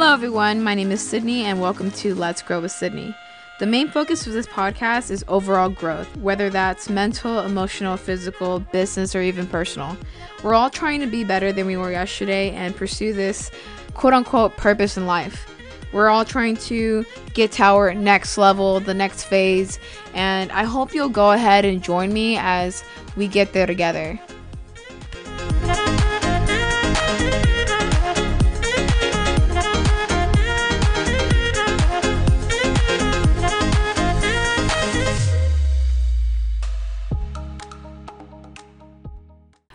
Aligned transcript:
Hello, 0.00 0.14
everyone. 0.14 0.62
My 0.62 0.74
name 0.74 0.92
is 0.92 1.06
Sydney, 1.06 1.44
and 1.44 1.60
welcome 1.60 1.90
to 1.90 2.14
Let's 2.14 2.40
Grow 2.40 2.62
with 2.62 2.72
Sydney. 2.72 3.14
The 3.58 3.66
main 3.66 3.86
focus 3.86 4.26
of 4.26 4.32
this 4.32 4.46
podcast 4.46 5.10
is 5.10 5.22
overall 5.28 5.68
growth, 5.68 6.16
whether 6.16 6.48
that's 6.48 6.88
mental, 6.88 7.40
emotional, 7.40 7.98
physical, 7.98 8.60
business, 8.60 9.14
or 9.14 9.20
even 9.20 9.46
personal. 9.46 9.98
We're 10.42 10.54
all 10.54 10.70
trying 10.70 11.00
to 11.00 11.06
be 11.06 11.22
better 11.22 11.52
than 11.52 11.66
we 11.66 11.76
were 11.76 11.92
yesterday 11.92 12.52
and 12.52 12.74
pursue 12.74 13.12
this 13.12 13.50
quote 13.92 14.14
unquote 14.14 14.56
purpose 14.56 14.96
in 14.96 15.04
life. 15.04 15.54
We're 15.92 16.08
all 16.08 16.24
trying 16.24 16.56
to 16.56 17.04
get 17.34 17.52
to 17.52 17.64
our 17.64 17.92
next 17.92 18.38
level, 18.38 18.80
the 18.80 18.94
next 18.94 19.24
phase, 19.24 19.78
and 20.14 20.50
I 20.52 20.64
hope 20.64 20.94
you'll 20.94 21.10
go 21.10 21.32
ahead 21.32 21.66
and 21.66 21.82
join 21.82 22.10
me 22.10 22.38
as 22.38 22.82
we 23.16 23.28
get 23.28 23.52
there 23.52 23.66
together. 23.66 24.18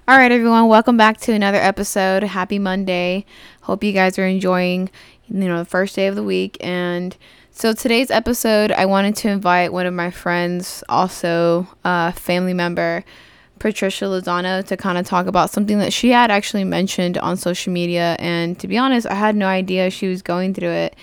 All 0.08 0.20
right, 0.20 0.32
everyone, 0.32 0.68
welcome 0.68 0.98
back 0.98 1.18
to 1.22 1.34
another 1.34 1.58
episode. 1.58 2.22
Happy 2.22 2.60
Monday. 2.60 3.26
Hope 3.62 3.84
you 3.84 3.92
guys 3.92 4.20
are 4.20 4.28
enjoying, 4.28 4.92
you 5.28 5.48
know, 5.48 5.58
the 5.58 5.66
first 5.66 5.96
day 5.96 6.06
of 6.06 6.14
the 6.14 6.22
week. 6.22 6.58
And 6.60 7.18
so 7.50 7.74
today's 7.74 8.12
episode, 8.12 8.72
I 8.72 8.86
wanted 8.86 9.16
to 9.16 9.30
invite 9.30 9.74
one 9.74 9.88
of 9.88 9.96
my 9.96 10.12
friends, 10.12 10.84
also 10.88 11.68
a 11.84 12.12
family 12.12 12.54
member, 12.54 13.04
Patricia 13.58 14.06
Lozano, 14.06 14.64
to 14.68 14.78
kind 14.78 15.00
of 15.00 15.08
talk 15.08 15.26
about 15.26 15.50
something 15.50 15.80
that 15.80 15.92
she 15.92 16.12
had 16.12 16.30
actually 16.30 16.66
mentioned 16.66 17.18
on 17.18 17.36
social 17.36 17.74
media. 17.74 18.16
And 18.20 18.60
to 18.60 18.68
be 18.68 18.78
honest, 18.78 19.08
I 19.08 19.16
had 19.16 19.36
no 19.36 19.48
idea 19.48 19.90
she 19.90 20.08
was 20.08 20.22
going 20.22 20.54
through 20.54 20.70
it. 20.70 20.96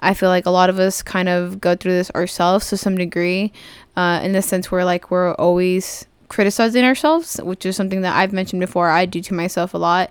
I 0.00 0.12
feel 0.12 0.28
like 0.28 0.44
a 0.44 0.50
lot 0.50 0.68
of 0.68 0.78
us 0.78 1.02
kind 1.02 1.30
of 1.30 1.62
go 1.62 1.76
through 1.76 1.92
this 1.92 2.10
ourselves 2.10 2.68
to 2.68 2.76
some 2.76 2.98
degree, 2.98 3.54
uh, 3.96 4.20
in 4.22 4.32
the 4.32 4.42
sense 4.42 4.70
where 4.70 4.84
like 4.84 5.10
we're 5.10 5.32
always 5.36 6.04
criticizing 6.30 6.84
ourselves, 6.84 7.38
which 7.42 7.66
is 7.66 7.76
something 7.76 8.00
that 8.00 8.16
I've 8.16 8.32
mentioned 8.32 8.60
before. 8.60 8.88
I 8.88 9.04
do 9.04 9.20
to 9.20 9.34
myself 9.34 9.74
a 9.74 9.78
lot. 9.78 10.10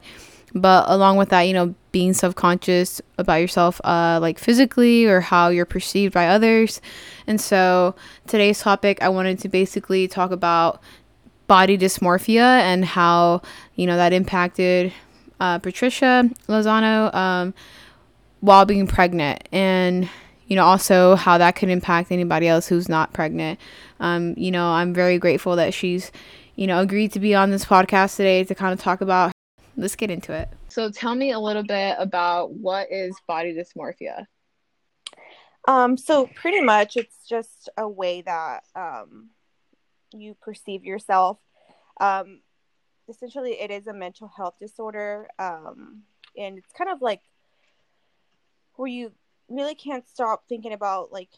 But 0.53 0.85
along 0.89 1.17
with 1.17 1.29
that, 1.29 1.43
you 1.43 1.53
know, 1.53 1.73
being 1.91 2.13
self 2.13 2.35
conscious 2.35 3.01
about 3.17 3.35
yourself, 3.35 3.79
uh, 3.83 4.19
like 4.21 4.37
physically 4.37 5.05
or 5.05 5.21
how 5.21 5.49
you're 5.49 5.65
perceived 5.65 6.13
by 6.13 6.27
others. 6.27 6.81
And 7.25 7.39
so 7.39 7.95
today's 8.27 8.59
topic, 8.59 9.01
I 9.01 9.09
wanted 9.09 9.39
to 9.39 9.49
basically 9.49 10.07
talk 10.07 10.31
about 10.31 10.81
body 11.47 11.77
dysmorphia 11.77 12.61
and 12.61 12.83
how, 12.83 13.41
you 13.75 13.87
know, 13.87 13.95
that 13.95 14.11
impacted 14.11 14.91
uh, 15.39 15.59
Patricia 15.59 16.29
Lozano 16.47 17.13
um, 17.13 17.53
while 18.41 18.65
being 18.65 18.87
pregnant. 18.87 19.47
And, 19.51 20.09
you 20.49 20.55
know, 20.55 20.65
also 20.65 21.15
how 21.15 21.37
that 21.37 21.55
could 21.55 21.69
impact 21.69 22.11
anybody 22.11 22.47
else 22.47 22.67
who's 22.67 22.89
not 22.89 23.13
pregnant. 23.13 23.59
Um, 23.99 24.33
you 24.35 24.51
know, 24.51 24.67
I'm 24.67 24.93
very 24.93 25.19
grateful 25.19 25.55
that 25.55 25.73
she's, 25.73 26.11
you 26.55 26.67
know, 26.67 26.81
agreed 26.81 27.13
to 27.13 27.19
be 27.19 27.35
on 27.35 27.51
this 27.51 27.63
podcast 27.63 28.17
today 28.17 28.43
to 28.43 28.55
kind 28.55 28.73
of 28.73 28.79
talk 28.79 29.01
about. 29.01 29.31
Let's 29.77 29.95
get 29.95 30.11
into 30.11 30.33
it. 30.33 30.49
So, 30.67 30.91
tell 30.91 31.15
me 31.15 31.31
a 31.31 31.39
little 31.39 31.63
bit 31.63 31.95
about 31.99 32.51
what 32.51 32.91
is 32.91 33.15
body 33.27 33.53
dysmorphia. 33.53 34.25
Um, 35.67 35.97
so 35.97 36.27
pretty 36.35 36.61
much, 36.61 36.97
it's 36.97 37.27
just 37.27 37.69
a 37.77 37.87
way 37.87 38.21
that 38.23 38.63
um, 38.75 39.29
you 40.11 40.35
perceive 40.41 40.83
yourself. 40.83 41.37
Um, 42.01 42.41
essentially, 43.07 43.51
it 43.51 43.69
is 43.69 43.85
a 43.85 43.93
mental 43.93 44.31
health 44.35 44.55
disorder, 44.59 45.27
um, 45.37 46.03
and 46.35 46.57
it's 46.57 46.71
kind 46.73 46.89
of 46.89 47.01
like 47.01 47.21
where 48.75 48.87
you 48.87 49.11
really 49.49 49.75
can't 49.75 50.07
stop 50.07 50.43
thinking 50.47 50.73
about 50.73 51.11
like 51.11 51.29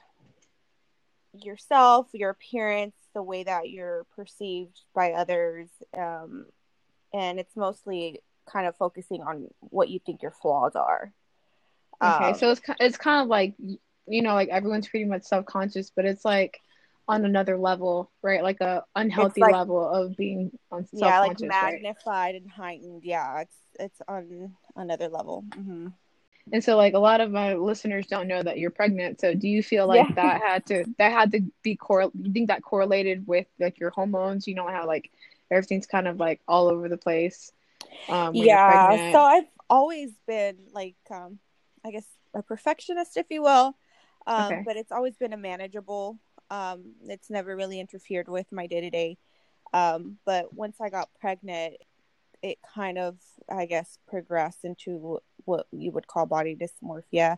yourself, 1.33 2.07
your 2.13 2.29
appearance, 2.29 2.95
the 3.13 3.23
way 3.23 3.43
that 3.43 3.69
you're 3.69 4.05
perceived 4.15 4.79
by 4.93 5.11
others. 5.11 5.69
Um, 5.97 6.45
and 7.13 7.39
it's 7.39 7.55
mostly 7.55 8.21
kind 8.51 8.67
of 8.67 8.75
focusing 8.75 9.21
on 9.21 9.47
what 9.59 9.89
you 9.89 9.99
think 10.05 10.21
your 10.21 10.31
flaws 10.31 10.75
are. 10.75 11.13
Okay, 12.03 12.29
um, 12.29 12.35
so 12.35 12.51
it's 12.51 12.61
it's 12.79 12.97
kind 12.97 13.21
of 13.21 13.27
like 13.27 13.53
you 14.07 14.21
know, 14.21 14.33
like 14.33 14.49
everyone's 14.49 14.87
pretty 14.87 15.05
much 15.05 15.23
self-conscious, 15.23 15.91
but 15.95 16.05
it's 16.05 16.25
like 16.25 16.59
on 17.07 17.25
another 17.25 17.57
level, 17.57 18.11
right? 18.21 18.43
Like 18.43 18.61
a 18.61 18.83
unhealthy 18.95 19.41
like, 19.41 19.53
level 19.53 19.87
of 19.87 20.15
being 20.17 20.51
on 20.71 20.87
yeah, 20.91 21.19
like 21.19 21.39
magnified 21.39 22.05
right? 22.05 22.35
and 22.35 22.49
heightened. 22.49 23.03
Yeah, 23.03 23.41
it's 23.41 23.55
it's 23.79 24.01
on 24.07 24.55
another 24.75 25.07
level. 25.07 25.45
Mm-hmm. 25.49 25.87
And 26.51 26.63
so 26.63 26.75
like 26.75 26.93
a 26.93 26.99
lot 26.99 27.21
of 27.21 27.31
my 27.31 27.53
listeners 27.55 28.07
don't 28.07 28.27
know 28.27 28.43
that 28.43 28.57
you're 28.57 28.71
pregnant. 28.71 29.21
So 29.21 29.33
do 29.33 29.47
you 29.47 29.63
feel 29.63 29.87
like 29.87 30.09
yeah. 30.09 30.15
that 30.15 30.41
had 30.41 30.65
to 30.67 30.85
that 30.97 31.11
had 31.11 31.31
to 31.31 31.41
be 31.63 31.75
core 31.75 32.11
you 32.13 32.33
think 32.33 32.49
that 32.49 32.61
correlated 32.61 33.25
with 33.25 33.47
like 33.59 33.79
your 33.79 33.91
hormones? 33.91 34.47
You 34.47 34.55
know 34.55 34.67
how 34.67 34.85
like 34.85 35.11
everything's 35.49 35.87
kind 35.87 36.07
of 36.07 36.17
like 36.17 36.41
all 36.47 36.67
over 36.67 36.89
the 36.89 36.97
place. 36.97 37.51
Um, 38.09 38.35
yeah. 38.35 39.11
So 39.11 39.19
I've 39.19 39.47
always 39.69 40.11
been 40.27 40.57
like 40.73 40.97
um 41.09 41.39
I 41.85 41.91
guess 41.91 42.05
a 42.33 42.43
perfectionist 42.43 43.15
if 43.15 43.27
you 43.29 43.43
will. 43.43 43.75
Um 44.27 44.45
okay. 44.45 44.63
but 44.65 44.75
it's 44.75 44.91
always 44.91 45.15
been 45.15 45.33
a 45.33 45.37
manageable 45.37 46.19
um 46.49 46.95
it's 47.05 47.29
never 47.29 47.55
really 47.55 47.79
interfered 47.79 48.27
with 48.27 48.51
my 48.51 48.67
day 48.67 48.81
to 48.81 48.89
day. 48.89 49.17
Um 49.73 50.17
but 50.25 50.53
once 50.53 50.81
I 50.81 50.89
got 50.89 51.09
pregnant 51.19 51.75
it 52.43 52.57
kind 52.73 52.97
of 52.97 53.17
I 53.49 53.65
guess 53.65 53.99
progressed 54.07 54.65
into 54.65 55.19
what 55.45 55.67
you 55.71 55.91
would 55.91 56.07
call 56.07 56.25
body 56.25 56.55
dysmorphia, 56.55 57.37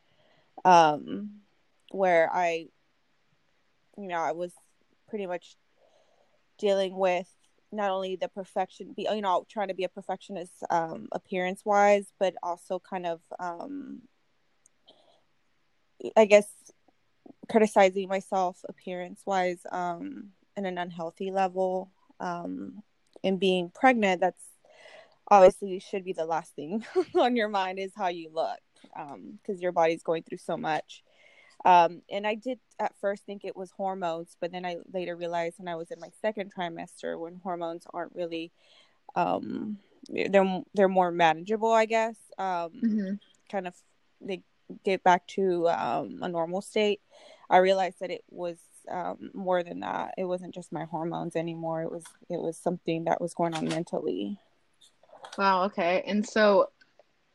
um, 0.66 1.42
where 1.92 2.30
I, 2.32 2.68
you 3.98 4.08
know, 4.08 4.20
I 4.20 4.32
was 4.32 4.52
pretty 5.08 5.26
much 5.28 5.56
dealing 6.58 6.98
with 6.98 7.28
not 7.72 7.90
only 7.90 8.16
the 8.16 8.28
perfection, 8.28 8.94
be 8.94 9.08
you 9.12 9.22
know, 9.22 9.46
trying 9.50 9.70
to 9.70 9.74
be 9.74 9.84
a 9.84 9.90
perfectionist 9.90 10.54
um, 10.70 11.08
appearance 11.12 11.62
wise, 11.66 12.06
but 12.20 12.36
also 12.44 12.80
kind 12.80 13.06
of, 13.06 13.20
um, 13.40 14.02
I 16.16 16.26
guess, 16.26 16.48
criticizing 17.50 18.08
myself 18.08 18.64
appearance 18.70 19.22
wise 19.26 19.60
um, 19.72 20.30
in 20.56 20.66
an 20.66 20.78
unhealthy 20.78 21.32
level. 21.32 21.92
Um, 22.20 22.84
and 23.24 23.40
being 23.40 23.72
pregnant, 23.74 24.22
that's 24.22 24.44
obviously 25.30 25.80
should 25.80 26.04
be 26.04 26.14
the 26.14 26.26
last 26.26 26.56
thing 26.56 26.86
on 27.16 27.36
your 27.36 27.50
mind 27.50 27.80
is 27.80 27.92
how 27.96 28.08
you 28.08 28.30
look 28.34 28.60
because 28.82 29.58
um, 29.58 29.62
your 29.62 29.72
body's 29.72 30.04
going 30.04 30.24
through 30.24 30.38
so 30.38 30.58
much. 30.58 31.04
Um, 31.66 32.02
and 32.12 32.28
i 32.28 32.36
did 32.36 32.60
at 32.78 32.94
first 33.00 33.26
think 33.26 33.46
it 33.46 33.56
was 33.56 33.72
hormones 33.72 34.36
but 34.42 34.52
then 34.52 34.66
i 34.66 34.76
later 34.92 35.16
realized 35.16 35.60
when 35.60 35.70
i 35.70 35.76
was 35.76 35.92
in 35.92 36.00
my 36.02 36.10
second 36.22 36.52
trimester 36.54 37.18
when 37.18 37.40
hormones 37.42 37.88
aren't 37.94 38.14
really 38.14 38.52
um, 39.16 39.78
they're 40.10 40.62
they're 40.74 40.90
more 40.90 41.12
manageable 41.12 41.72
i 41.72 41.86
guess. 41.86 42.18
Um, 42.38 42.72
mm-hmm. 42.84 43.14
kind 43.50 43.68
of 43.68 43.76
they 44.20 44.42
get 44.84 45.04
back 45.04 45.28
to 45.28 45.68
um, 45.70 46.20
a 46.22 46.30
normal 46.30 46.62
state. 46.62 47.02
I 47.50 47.58
realized 47.58 48.00
that 48.00 48.12
it 48.12 48.24
was 48.30 48.58
um, 48.90 49.32
more 49.34 49.64
than 49.64 49.82
that. 49.82 50.14
It 50.18 50.26
wasn't 50.26 50.54
just 50.54 50.72
my 50.72 50.86
hormones 50.86 51.36
anymore. 51.36 51.84
It 51.84 51.92
was 51.92 52.06
it 52.30 52.40
was 52.40 52.58
something 52.58 53.06
that 53.06 53.22
was 53.22 53.34
going 53.34 53.54
on 53.54 53.66
mentally 53.66 54.40
Wow. 55.38 55.66
Okay. 55.66 56.04
And 56.06 56.28
so, 56.28 56.70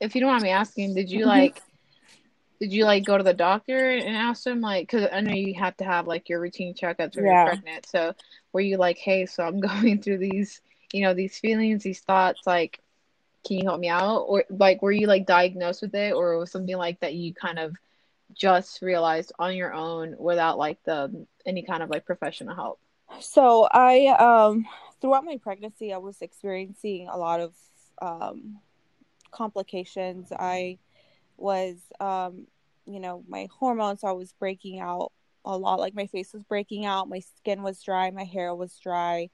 if 0.00 0.14
you 0.14 0.20
don't 0.20 0.30
mind 0.30 0.42
me 0.42 0.50
asking, 0.50 0.94
did 0.94 1.10
you 1.10 1.20
mm-hmm. 1.20 1.28
like, 1.28 1.62
did 2.60 2.72
you 2.72 2.84
like 2.84 3.04
go 3.04 3.16
to 3.16 3.24
the 3.24 3.34
doctor 3.34 3.90
and 3.90 4.16
ask 4.16 4.44
them 4.44 4.60
like, 4.60 4.90
because 4.90 5.08
I 5.12 5.20
know 5.20 5.32
you 5.32 5.54
have 5.54 5.76
to 5.78 5.84
have 5.84 6.06
like 6.06 6.28
your 6.28 6.40
routine 6.40 6.74
checkups 6.74 7.16
when 7.16 7.26
yeah. 7.26 7.44
you're 7.44 7.54
pregnant. 7.54 7.86
So, 7.86 8.14
were 8.52 8.60
you 8.60 8.76
like, 8.76 8.98
hey, 8.98 9.26
so 9.26 9.44
I'm 9.44 9.60
going 9.60 10.00
through 10.02 10.18
these, 10.18 10.60
you 10.92 11.02
know, 11.02 11.14
these 11.14 11.38
feelings, 11.38 11.82
these 11.82 12.00
thoughts, 12.00 12.42
like, 12.46 12.80
can 13.46 13.58
you 13.58 13.64
help 13.64 13.80
me 13.80 13.88
out? 13.88 14.20
Or 14.22 14.44
like, 14.50 14.82
were 14.82 14.92
you 14.92 15.06
like 15.06 15.26
diagnosed 15.26 15.82
with 15.82 15.94
it, 15.94 16.12
or 16.14 16.38
was 16.38 16.50
something 16.50 16.76
like 16.76 17.00
that 17.00 17.14
you 17.14 17.34
kind 17.34 17.58
of 17.58 17.74
just 18.34 18.82
realized 18.82 19.32
on 19.38 19.56
your 19.56 19.72
own 19.72 20.14
without 20.18 20.58
like 20.58 20.78
the 20.84 21.26
any 21.46 21.62
kind 21.62 21.82
of 21.82 21.90
like 21.90 22.04
professional 22.04 22.54
help? 22.54 22.80
So 23.20 23.66
I 23.70 24.06
um 24.08 24.66
throughout 25.00 25.24
my 25.24 25.38
pregnancy 25.38 25.92
I 25.92 25.98
was 25.98 26.20
experiencing 26.20 27.08
a 27.08 27.16
lot 27.16 27.40
of 27.40 27.54
um, 28.00 28.58
complications. 29.30 30.32
I 30.32 30.78
was, 31.36 31.76
um, 32.00 32.46
you 32.86 33.00
know, 33.00 33.24
my 33.28 33.48
hormones, 33.58 34.04
I 34.04 34.12
was 34.12 34.32
breaking 34.32 34.80
out 34.80 35.12
a 35.44 35.56
lot. 35.56 35.80
Like 35.80 35.94
my 35.94 36.06
face 36.06 36.32
was 36.32 36.42
breaking 36.42 36.84
out, 36.84 37.08
my 37.08 37.20
skin 37.20 37.62
was 37.62 37.82
dry, 37.82 38.10
my 38.10 38.24
hair 38.24 38.54
was 38.54 38.78
dry. 38.78 39.30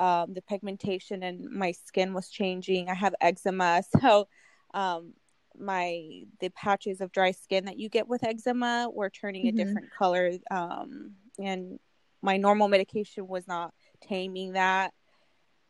Um, 0.00 0.34
the 0.34 0.42
pigmentation 0.42 1.22
in 1.22 1.56
my 1.56 1.72
skin 1.72 2.14
was 2.14 2.28
changing. 2.28 2.88
I 2.88 2.94
have 2.94 3.14
eczema, 3.20 3.82
so 4.00 4.26
um, 4.74 5.12
my 5.58 6.22
the 6.40 6.48
patches 6.50 7.00
of 7.00 7.12
dry 7.12 7.32
skin 7.32 7.66
that 7.66 7.78
you 7.78 7.88
get 7.88 8.08
with 8.08 8.24
eczema 8.24 8.88
were 8.92 9.10
turning 9.10 9.46
mm-hmm. 9.46 9.60
a 9.60 9.64
different 9.64 9.90
color. 9.96 10.32
Um, 10.50 11.12
and 11.38 11.78
my 12.22 12.36
normal 12.36 12.68
medication 12.68 13.28
was 13.28 13.46
not 13.46 13.74
taming 14.02 14.52
that. 14.52 14.92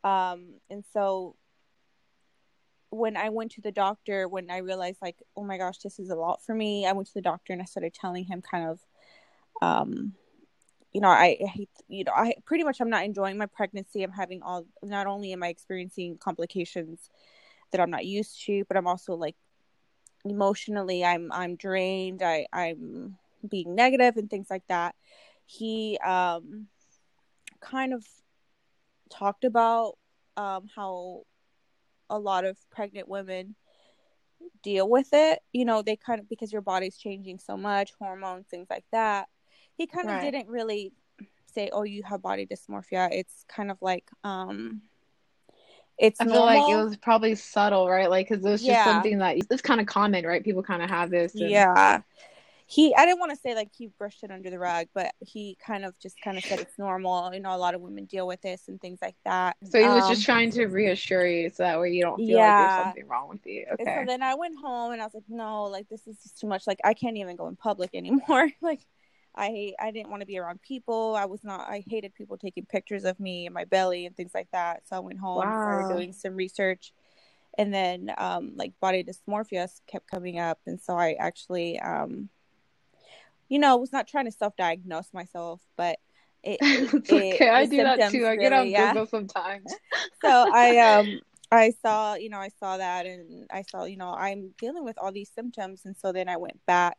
Um, 0.04 0.54
and 0.70 0.84
so 0.92 1.36
when 2.92 3.16
I 3.16 3.30
went 3.30 3.52
to 3.52 3.62
the 3.62 3.72
doctor, 3.72 4.28
when 4.28 4.50
I 4.50 4.58
realized 4.58 5.00
like, 5.00 5.16
oh 5.34 5.42
my 5.42 5.56
gosh, 5.56 5.78
this 5.78 5.98
is 5.98 6.10
a 6.10 6.14
lot 6.14 6.44
for 6.44 6.54
me, 6.54 6.86
I 6.86 6.92
went 6.92 7.08
to 7.08 7.14
the 7.14 7.22
doctor 7.22 7.54
and 7.54 7.62
I 7.62 7.64
started 7.64 7.94
telling 7.94 8.24
him 8.24 8.42
kind 8.42 8.68
of, 8.68 8.80
um, 9.62 10.12
you 10.92 11.00
know, 11.00 11.08
I, 11.08 11.38
hate, 11.40 11.70
you 11.88 12.04
know, 12.04 12.12
I 12.14 12.34
pretty 12.44 12.64
much 12.64 12.82
I'm 12.82 12.90
not 12.90 13.04
enjoying 13.04 13.38
my 13.38 13.46
pregnancy. 13.46 14.02
I'm 14.02 14.12
having 14.12 14.42
all, 14.42 14.66
not 14.82 15.06
only 15.06 15.32
am 15.32 15.42
I 15.42 15.48
experiencing 15.48 16.18
complications 16.18 17.08
that 17.70 17.80
I'm 17.80 17.90
not 17.90 18.04
used 18.04 18.44
to, 18.44 18.64
but 18.68 18.76
I'm 18.76 18.86
also 18.86 19.14
like 19.14 19.36
emotionally, 20.26 21.02
I'm, 21.02 21.32
I'm 21.32 21.56
drained. 21.56 22.22
I, 22.22 22.46
I'm 22.52 23.16
being 23.48 23.74
negative 23.74 24.18
and 24.18 24.28
things 24.28 24.48
like 24.50 24.66
that. 24.68 24.94
He, 25.46 25.98
um, 26.04 26.66
kind 27.60 27.94
of 27.94 28.04
talked 29.08 29.44
about, 29.44 29.96
um, 30.36 30.68
how 30.76 31.22
a 32.12 32.18
lot 32.18 32.44
of 32.44 32.58
pregnant 32.70 33.08
women 33.08 33.56
deal 34.62 34.88
with 34.88 35.08
it. 35.12 35.40
You 35.52 35.64
know, 35.64 35.82
they 35.82 35.96
kind 35.96 36.20
of 36.20 36.28
because 36.28 36.52
your 36.52 36.62
body's 36.62 36.96
changing 36.96 37.38
so 37.38 37.56
much, 37.56 37.92
hormones, 37.98 38.46
things 38.46 38.68
like 38.70 38.84
that. 38.92 39.28
He 39.76 39.86
kind 39.86 40.08
of 40.08 40.14
right. 40.16 40.30
didn't 40.30 40.48
really 40.48 40.92
say, 41.54 41.70
"Oh, 41.72 41.82
you 41.82 42.02
have 42.04 42.22
body 42.22 42.46
dysmorphia." 42.46 43.08
It's 43.10 43.44
kind 43.48 43.70
of 43.70 43.78
like 43.80 44.08
um 44.22 44.82
it's 45.98 46.20
I 46.20 46.24
feel 46.24 46.44
like 46.44 46.70
it 46.70 46.84
was 46.84 46.96
probably 46.96 47.34
subtle, 47.34 47.88
right? 47.88 48.10
Like 48.10 48.28
cuz 48.28 48.44
it 48.44 48.48
was 48.48 48.62
just 48.62 48.84
something 48.84 49.18
that 49.18 49.38
it's 49.50 49.62
kind 49.62 49.80
of 49.80 49.86
common, 49.86 50.26
right? 50.26 50.44
People 50.44 50.62
kind 50.62 50.82
of 50.82 50.90
have 50.90 51.10
this. 51.10 51.34
And... 51.34 51.50
Yeah 51.50 52.02
he 52.72 52.94
i 52.94 53.04
didn't 53.04 53.20
want 53.20 53.30
to 53.30 53.36
say 53.36 53.54
like 53.54 53.68
he 53.76 53.88
brushed 53.98 54.22
it 54.22 54.30
under 54.30 54.48
the 54.48 54.58
rug 54.58 54.86
but 54.94 55.12
he 55.20 55.58
kind 55.64 55.84
of 55.84 55.98
just 55.98 56.16
kind 56.22 56.38
of 56.38 56.44
said 56.44 56.58
it's 56.58 56.78
normal. 56.78 57.32
You 57.34 57.40
know 57.40 57.54
a 57.54 57.58
lot 57.58 57.74
of 57.74 57.80
women 57.80 58.06
deal 58.06 58.26
with 58.26 58.40
this 58.40 58.68
and 58.68 58.80
things 58.80 58.98
like 59.02 59.16
that. 59.24 59.56
So 59.64 59.78
he 59.78 59.86
was 59.86 60.04
um, 60.04 60.10
just 60.10 60.24
trying 60.24 60.50
to 60.52 60.66
reassure 60.66 61.26
you 61.26 61.50
so 61.50 61.62
that 61.64 61.78
way 61.78 61.90
you 61.90 62.02
don't 62.02 62.16
feel 62.16 62.38
yeah. 62.38 62.56
like 62.56 62.68
there's 62.68 62.84
something 62.84 63.08
wrong 63.08 63.28
with 63.28 63.46
you. 63.46 63.66
Okay 63.72 63.84
so 63.84 64.04
then 64.06 64.22
i 64.22 64.34
went 64.34 64.58
home 64.58 64.92
and 64.92 65.02
i 65.02 65.04
was 65.04 65.14
like 65.14 65.24
no 65.28 65.64
like 65.64 65.88
this 65.88 66.06
is 66.06 66.16
just 66.22 66.38
too 66.38 66.46
much. 66.46 66.66
Like 66.66 66.78
i 66.84 66.94
can't 66.94 67.16
even 67.16 67.36
go 67.36 67.48
in 67.48 67.56
public 67.56 67.90
anymore. 67.94 68.48
Like 68.62 68.80
i 69.36 69.72
i 69.80 69.90
didn't 69.90 70.10
want 70.10 70.20
to 70.20 70.26
be 70.26 70.38
around 70.38 70.62
people. 70.62 71.14
I 71.14 71.26
was 71.26 71.44
not 71.44 71.68
i 71.68 71.84
hated 71.86 72.14
people 72.14 72.38
taking 72.38 72.64
pictures 72.64 73.04
of 73.04 73.20
me 73.20 73.46
and 73.46 73.54
my 73.54 73.64
belly 73.64 74.06
and 74.06 74.16
things 74.16 74.32
like 74.34 74.48
that. 74.52 74.88
So 74.88 74.96
i 74.96 75.00
went 75.00 75.18
home 75.18 75.46
wow. 75.46 75.62
started 75.62 75.94
doing 75.94 76.12
some 76.12 76.34
research. 76.34 76.92
And 77.58 77.72
then 77.74 78.10
um 78.16 78.52
like 78.56 78.72
body 78.80 79.04
dysmorphia 79.04 79.68
kept 79.86 80.10
coming 80.10 80.38
up. 80.38 80.58
And 80.66 80.80
so 80.80 80.96
i 80.96 81.16
actually 81.18 81.78
um 81.78 82.30
you 83.52 83.58
know, 83.58 83.76
was 83.76 83.92
not 83.92 84.08
trying 84.08 84.24
to 84.24 84.32
self-diagnose 84.32 85.12
myself, 85.12 85.60
but 85.76 85.98
it, 86.42 86.56
it 86.62 87.12
okay. 87.12 87.50
I 87.50 87.66
do 87.66 87.76
that 87.76 88.10
too. 88.10 88.26
I 88.26 88.36
get 88.36 88.50
on 88.54 88.70
yeah. 88.70 88.94
Google 88.94 89.04
sometimes. 89.06 89.70
so 90.24 90.46
I 90.50 90.78
um 90.96 91.20
I 91.50 91.74
saw, 91.82 92.14
you 92.14 92.30
know, 92.30 92.38
I 92.38 92.48
saw 92.58 92.78
that 92.78 93.04
and 93.04 93.46
I 93.52 93.60
saw, 93.60 93.84
you 93.84 93.98
know, 93.98 94.14
I'm 94.14 94.54
dealing 94.56 94.84
with 94.84 94.96
all 94.96 95.12
these 95.12 95.30
symptoms 95.34 95.82
and 95.84 95.94
so 95.94 96.12
then 96.12 96.30
I 96.30 96.38
went 96.38 96.64
back 96.64 96.96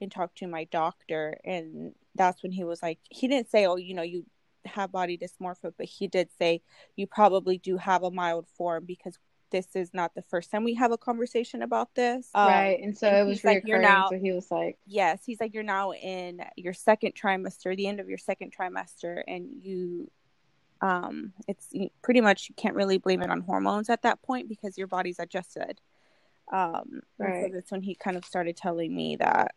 and 0.00 0.10
talked 0.10 0.38
to 0.38 0.48
my 0.48 0.64
doctor 0.64 1.38
and 1.44 1.94
that's 2.16 2.42
when 2.42 2.50
he 2.50 2.64
was 2.64 2.82
like 2.82 2.98
he 3.08 3.28
didn't 3.28 3.48
say, 3.48 3.64
"Oh, 3.66 3.76
you 3.76 3.94
know, 3.94 4.02
you 4.02 4.26
have 4.64 4.90
body 4.90 5.16
dysmorphia," 5.16 5.72
but 5.78 5.86
he 5.86 6.08
did 6.08 6.30
say 6.36 6.62
you 6.96 7.06
probably 7.06 7.58
do 7.58 7.76
have 7.76 8.02
a 8.02 8.10
mild 8.10 8.48
form 8.56 8.86
because 8.86 9.16
this 9.52 9.68
is 9.74 9.94
not 9.94 10.14
the 10.16 10.22
first 10.22 10.50
time 10.50 10.64
we 10.64 10.74
have 10.74 10.90
a 10.90 10.98
conversation 10.98 11.62
about 11.62 11.94
this. 11.94 12.28
Um, 12.34 12.48
right. 12.48 12.80
And 12.82 12.98
so 12.98 13.06
and 13.06 13.18
it 13.18 13.24
was 13.24 13.44
like, 13.44 13.62
you're 13.64 13.80
now, 13.80 14.08
so 14.10 14.18
he 14.18 14.32
was 14.32 14.50
like, 14.50 14.78
yes, 14.86 15.20
he's 15.24 15.40
like, 15.40 15.54
you're 15.54 15.62
now 15.62 15.92
in 15.92 16.42
your 16.56 16.72
second 16.72 17.14
trimester, 17.14 17.76
the 17.76 17.86
end 17.86 18.00
of 18.00 18.08
your 18.08 18.18
second 18.18 18.52
trimester, 18.58 19.22
and 19.28 19.48
you, 19.62 20.10
um, 20.80 21.32
it's 21.46 21.68
pretty 22.02 22.20
much, 22.20 22.48
you 22.48 22.56
can't 22.56 22.74
really 22.74 22.98
blame 22.98 23.22
it 23.22 23.30
on 23.30 23.42
hormones 23.42 23.88
at 23.88 24.02
that 24.02 24.20
point 24.22 24.48
because 24.48 24.76
your 24.76 24.88
body's 24.88 25.20
adjusted. 25.20 25.80
Um, 26.52 27.02
right. 27.18 27.44
so 27.44 27.50
that's 27.54 27.70
when 27.70 27.82
he 27.82 27.94
kind 27.94 28.16
of 28.16 28.24
started 28.24 28.56
telling 28.56 28.94
me 28.94 29.16
that, 29.16 29.54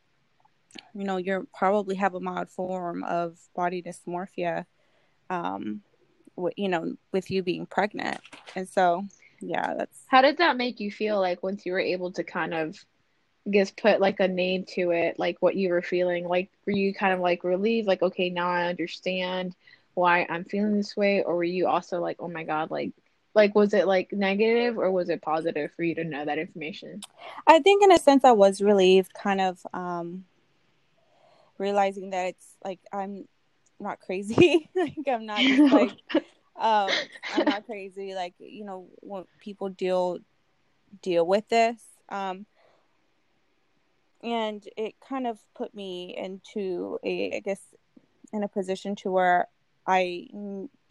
you 0.93 1.03
know, 1.03 1.17
you're 1.17 1.45
probably 1.53 1.95
have 1.95 2.13
a 2.13 2.19
mild 2.19 2.49
form 2.49 3.03
of 3.05 3.39
body 3.55 3.81
dysmorphia, 3.81 4.65
um, 5.29 5.81
you 6.57 6.69
know, 6.69 6.95
with 7.11 7.31
you 7.31 7.41
being 7.41 7.65
pregnant. 7.65 8.19
And 8.55 8.67
so, 8.67 9.05
yeah, 9.39 9.73
that's 9.77 9.99
how 10.07 10.21
did 10.21 10.37
that 10.37 10.57
make 10.57 10.79
you 10.79 10.91
feel 10.91 11.19
like 11.19 11.43
once 11.43 11.65
you 11.65 11.71
were 11.71 11.79
able 11.79 12.11
to 12.13 12.23
kind 12.23 12.53
of 12.53 12.77
I 13.47 13.51
guess 13.51 13.71
put 13.71 13.99
like 14.01 14.19
a 14.19 14.27
name 14.27 14.65
to 14.75 14.91
it, 14.91 15.19
like 15.19 15.37
what 15.39 15.55
you 15.55 15.69
were 15.69 15.81
feeling? 15.81 16.27
Like 16.27 16.49
were 16.65 16.73
you 16.73 16.93
kind 16.93 17.13
of 17.13 17.19
like 17.19 17.43
relieved, 17.43 17.87
like, 17.87 18.01
okay, 18.01 18.29
now 18.29 18.49
I 18.49 18.65
understand 18.65 19.55
why 19.93 20.25
I'm 20.29 20.43
feeling 20.43 20.77
this 20.77 20.97
way, 20.97 21.23
or 21.23 21.35
were 21.35 21.43
you 21.43 21.67
also 21.67 22.01
like, 22.01 22.17
oh 22.19 22.27
my 22.27 22.43
god, 22.43 22.71
like 22.71 22.91
like 23.33 23.53
was 23.53 23.73
it 23.73 23.85
like 23.85 24.11
negative 24.13 24.77
or 24.77 24.89
was 24.91 25.09
it 25.09 25.21
positive 25.21 25.71
for 25.75 25.83
you 25.83 25.93
to 25.95 26.03
know 26.03 26.25
that 26.25 26.39
information? 26.39 27.01
I 27.45 27.59
think 27.59 27.83
in 27.83 27.91
a 27.91 27.99
sense 27.99 28.23
I 28.23 28.31
was 28.31 28.61
relieved, 28.61 29.13
kind 29.13 29.41
of 29.41 29.59
um 29.73 30.25
realizing 31.57 32.09
that 32.11 32.27
it's 32.27 32.55
like 32.63 32.79
I'm 32.91 33.27
not 33.79 33.99
crazy. 33.99 34.69
like 34.75 34.95
I'm 35.07 35.25
not 35.25 35.43
like 35.71 35.91
um 36.59 36.89
i'm 37.33 37.45
not 37.45 37.65
crazy 37.65 38.13
like 38.13 38.33
you 38.39 38.65
know 38.65 38.87
when 39.01 39.25
people 39.39 39.69
deal 39.69 40.19
deal 41.01 41.25
with 41.25 41.47
this 41.49 41.81
um 42.09 42.45
and 44.23 44.67
it 44.77 44.95
kind 45.07 45.27
of 45.27 45.37
put 45.55 45.73
me 45.75 46.15
into 46.17 46.97
a 47.03 47.35
i 47.35 47.39
guess 47.39 47.61
in 48.33 48.43
a 48.43 48.47
position 48.47 48.95
to 48.95 49.11
where 49.11 49.47
i 49.85 50.27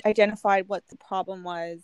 identified 0.05 0.69
what 0.69 0.87
the 0.89 0.97
problem 0.97 1.45
was 1.45 1.81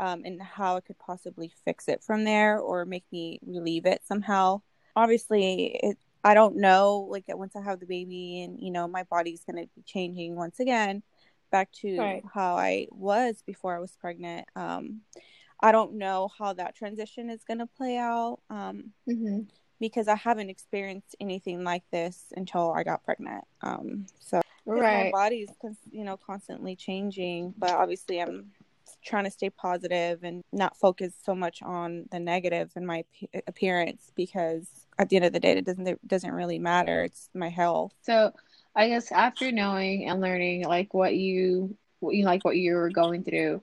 um, 0.00 0.22
and 0.24 0.40
how 0.40 0.76
I 0.76 0.80
could 0.80 0.98
possibly 0.98 1.52
fix 1.64 1.86
it 1.86 2.02
from 2.02 2.24
there 2.24 2.58
or 2.58 2.86
make 2.86 3.04
me 3.12 3.38
relieve 3.46 3.84
it 3.84 4.02
somehow. 4.06 4.62
Obviously, 4.96 5.78
it, 5.82 5.98
I 6.24 6.32
don't 6.34 6.56
know. 6.56 7.06
Like 7.10 7.24
once 7.28 7.54
I 7.54 7.62
have 7.62 7.80
the 7.80 7.86
baby, 7.86 8.42
and 8.42 8.58
you 8.58 8.70
know, 8.70 8.88
my 8.88 9.04
body's 9.04 9.44
gonna 9.44 9.66
be 9.76 9.82
changing 9.84 10.36
once 10.36 10.58
again 10.58 11.02
back 11.50 11.70
to 11.80 11.98
right. 11.98 12.22
how 12.32 12.56
I 12.56 12.86
was 12.90 13.42
before 13.46 13.74
I 13.74 13.80
was 13.80 13.92
pregnant. 14.00 14.46
Um, 14.56 15.00
I 15.60 15.72
don't 15.72 15.94
know 15.94 16.30
how 16.38 16.52
that 16.54 16.74
transition 16.74 17.30
is 17.30 17.44
going 17.44 17.58
to 17.58 17.66
play 17.66 17.98
out 17.98 18.38
um, 18.48 18.92
mm-hmm. 19.08 19.40
because 19.78 20.08
I 20.08 20.16
haven't 20.16 20.50
experienced 20.50 21.16
anything 21.20 21.64
like 21.64 21.82
this 21.90 22.32
until 22.36 22.72
I 22.72 22.82
got 22.82 23.04
pregnant. 23.04 23.44
Um, 23.60 24.06
so 24.18 24.40
right. 24.64 25.06
my 25.06 25.10
body's 25.12 25.50
you 25.90 26.04
know 26.04 26.16
constantly 26.16 26.76
changing, 26.76 27.54
but 27.58 27.70
obviously 27.70 28.20
I'm 28.20 28.52
trying 29.04 29.24
to 29.24 29.30
stay 29.30 29.50
positive 29.50 30.22
and 30.24 30.42
not 30.52 30.76
focus 30.76 31.14
so 31.22 31.34
much 31.34 31.62
on 31.62 32.04
the 32.10 32.20
negatives 32.20 32.76
in 32.76 32.84
my 32.84 33.04
appearance 33.46 34.12
because 34.14 34.66
at 34.98 35.08
the 35.08 35.16
end 35.16 35.24
of 35.24 35.32
the 35.32 35.40
day 35.40 35.52
it 35.52 35.64
doesn't 35.64 35.86
it 35.86 36.08
doesn't 36.08 36.32
really 36.32 36.58
matter. 36.58 37.04
It's 37.04 37.28
my 37.34 37.48
health. 37.48 37.92
So 38.02 38.32
I 38.74 38.88
guess 38.88 39.10
after 39.10 39.50
knowing 39.50 40.06
and 40.08 40.20
learning 40.20 40.64
like 40.64 40.94
what 40.94 41.14
you 41.14 41.76
what 42.00 42.14
you 42.14 42.24
like 42.24 42.44
what 42.44 42.56
you 42.56 42.74
were 42.74 42.90
going 42.90 43.24
through, 43.24 43.62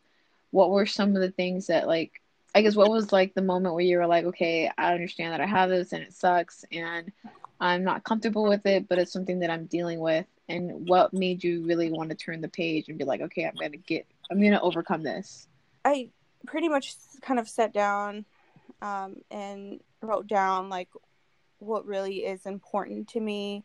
what 0.51 0.69
were 0.69 0.85
some 0.85 1.15
of 1.15 1.21
the 1.21 1.31
things 1.31 1.67
that 1.67 1.87
like 1.87 2.21
I 2.55 2.61
guess 2.61 2.75
what 2.75 2.89
was 2.89 3.11
like 3.11 3.33
the 3.33 3.41
moment 3.41 3.75
where 3.75 3.83
you 3.83 3.97
were 3.97 4.07
like, 4.07 4.25
okay, 4.25 4.71
I 4.77 4.93
understand 4.93 5.33
that 5.33 5.41
I 5.41 5.45
have 5.45 5.69
this 5.69 5.93
and 5.93 6.01
it 6.03 6.13
sucks 6.13 6.65
and 6.71 7.11
I'm 7.59 7.83
not 7.83 8.03
comfortable 8.03 8.47
with 8.47 8.65
it, 8.65 8.87
but 8.87 8.99
it's 8.99 9.11
something 9.11 9.39
that 9.39 9.49
I'm 9.49 9.65
dealing 9.65 9.99
with. 9.99 10.25
And 10.49 10.87
what 10.87 11.13
made 11.13 11.43
you 11.43 11.65
really 11.65 11.91
want 11.91 12.09
to 12.09 12.15
turn 12.15 12.41
the 12.41 12.47
page 12.47 12.87
and 12.87 12.97
be 12.97 13.03
like, 13.03 13.21
okay, 13.21 13.45
I'm 13.45 13.55
gonna 13.55 13.77
get, 13.77 14.07
I'm 14.31 14.41
gonna 14.41 14.61
overcome 14.61 15.03
this? 15.03 15.47
I 15.83 16.09
pretty 16.45 16.69
much 16.69 16.95
kind 17.21 17.39
of 17.39 17.49
sat 17.49 17.73
down 17.73 18.25
um, 18.81 19.17
and 19.29 19.79
wrote 20.01 20.27
down 20.27 20.69
like 20.69 20.89
what 21.59 21.85
really 21.85 22.25
is 22.25 22.45
important 22.45 23.09
to 23.09 23.19
me 23.19 23.63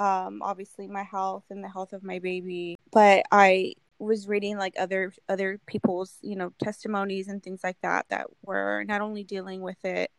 um, 0.00 0.40
obviously 0.42 0.88
my 0.88 1.02
health 1.02 1.44
and 1.50 1.62
the 1.62 1.68
health 1.68 1.92
of 1.92 2.02
my 2.02 2.18
baby. 2.20 2.78
But 2.90 3.24
I 3.30 3.74
was 3.98 4.26
reading 4.26 4.56
like 4.56 4.74
other 4.78 5.12
other 5.28 5.60
people's 5.66 6.16
you 6.22 6.34
know 6.34 6.52
testimonies 6.58 7.28
and 7.28 7.42
things 7.42 7.60
like 7.62 7.76
that 7.82 8.06
that 8.08 8.26
were 8.42 8.82
not 8.88 9.02
only 9.02 9.22
dealing 9.22 9.60
with 9.60 9.84
it 9.84 10.10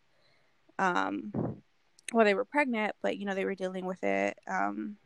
um 0.77 1.31
while 2.11 2.23
they 2.23 2.35
were 2.35 2.45
pregnant 2.45 2.95
but 3.01 3.17
you 3.17 3.25
know 3.25 3.33
they 3.33 3.43
were 3.43 3.55
dealing 3.55 3.87
with 3.87 4.03
it 4.03 4.37
um 4.47 4.97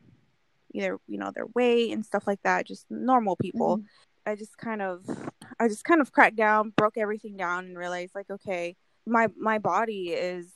either 0.73 0.99
you 1.07 1.17
know 1.17 1.31
their 1.33 1.45
weight 1.55 1.93
and 1.93 2.05
stuff 2.05 2.27
like 2.27 2.41
that 2.43 2.67
just 2.67 2.85
normal 2.89 3.37
people 3.37 3.77
mm-hmm. 3.77 4.29
i 4.29 4.35
just 4.35 4.57
kind 4.57 4.81
of 4.81 5.05
i 5.57 5.69
just 5.69 5.85
kind 5.85 6.01
of 6.01 6.11
cracked 6.11 6.35
down 6.35 6.73
broke 6.75 6.97
everything 6.97 7.37
down 7.37 7.63
and 7.63 7.77
realized 7.77 8.13
like 8.13 8.29
okay 8.29 8.75
my 9.05 9.29
my 9.37 9.57
body 9.57 10.09
is 10.09 10.51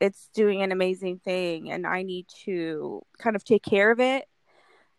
it's 0.00 0.28
doing 0.34 0.62
an 0.62 0.72
amazing 0.72 1.18
thing 1.18 1.70
and 1.70 1.86
I 1.86 2.02
need 2.02 2.26
to 2.44 3.02
kind 3.18 3.36
of 3.36 3.44
take 3.44 3.62
care 3.62 3.90
of 3.90 4.00
it. 4.00 4.26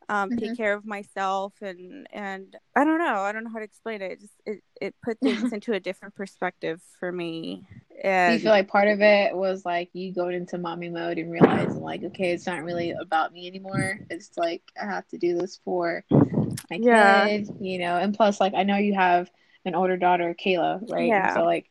Um, 0.10 0.30
mm-hmm. 0.30 0.40
take 0.40 0.56
care 0.56 0.74
of 0.74 0.86
myself 0.86 1.54
and 1.62 2.08
and 2.14 2.56
I 2.74 2.86
don't 2.86 2.98
know 2.98 3.20
I 3.20 3.34
don't 3.34 3.44
know 3.44 3.50
how 3.50 3.60
to 3.60 3.66
explain 3.66 4.02
it. 4.02 4.14
it 4.14 4.22
just 4.22 4.34
it, 4.46 4.64
it 4.80 4.96
put 5.04 5.20
things 5.24 5.52
into 5.52 5.74
a 5.74 5.82
different 5.82 6.16
perspective 6.16 6.82
for 7.00 7.12
me. 7.12 7.66
And 8.02 8.36
you 8.36 8.40
feel 8.40 8.52
like 8.52 8.70
part 8.70 8.88
of 8.88 9.02
it 9.02 9.36
was 9.36 9.66
like 9.66 9.90
you 9.92 10.14
going 10.14 10.36
into 10.36 10.58
mommy 10.58 10.88
mode 10.88 11.18
and 11.18 11.30
realizing 11.30 11.82
like 11.82 12.04
okay 12.04 12.32
it's 12.32 12.48
not 12.48 12.64
really 12.64 12.92
about 12.92 13.34
me 13.34 13.48
anymore. 13.48 14.00
It's 14.10 14.32
like 14.38 14.64
I 14.82 14.86
have 14.86 15.08
to 15.10 15.18
do 15.18 15.38
this 15.38 15.60
for 15.66 16.06
my 16.10 16.78
yeah. 16.80 17.28
kid, 17.28 17.50
you 17.60 17.80
know. 17.80 17.98
And 17.98 18.16
plus 18.16 18.40
like 18.40 18.54
I 18.54 18.64
know 18.64 18.78
you 18.78 18.94
have 18.94 19.30
an 19.66 19.76
older 19.76 19.98
daughter, 19.98 20.34
Kayla, 20.34 20.90
right? 20.90 21.08
Yeah. 21.08 21.28
And 21.28 21.36
so 21.36 21.44
like 21.44 21.70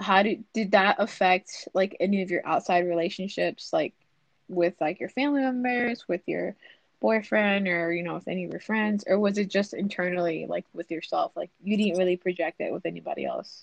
how 0.00 0.22
did 0.22 0.44
did 0.52 0.72
that 0.72 0.96
affect 0.98 1.68
like 1.74 1.96
any 2.00 2.22
of 2.22 2.30
your 2.30 2.46
outside 2.46 2.86
relationships 2.86 3.72
like 3.72 3.94
with 4.48 4.74
like 4.80 5.00
your 5.00 5.08
family 5.08 5.42
members, 5.42 6.08
with 6.08 6.22
your 6.26 6.56
boyfriend 7.00 7.68
or 7.68 7.92
you 7.92 8.02
know 8.02 8.14
with 8.14 8.28
any 8.28 8.44
of 8.44 8.50
your 8.50 8.60
friends? 8.60 9.04
Or 9.06 9.18
was 9.18 9.38
it 9.38 9.48
just 9.48 9.74
internally 9.74 10.46
like 10.48 10.66
with 10.74 10.90
yourself? 10.90 11.32
Like 11.36 11.50
you 11.62 11.76
didn't 11.76 11.98
really 11.98 12.16
project 12.16 12.60
it 12.60 12.72
with 12.72 12.86
anybody 12.86 13.24
else? 13.24 13.62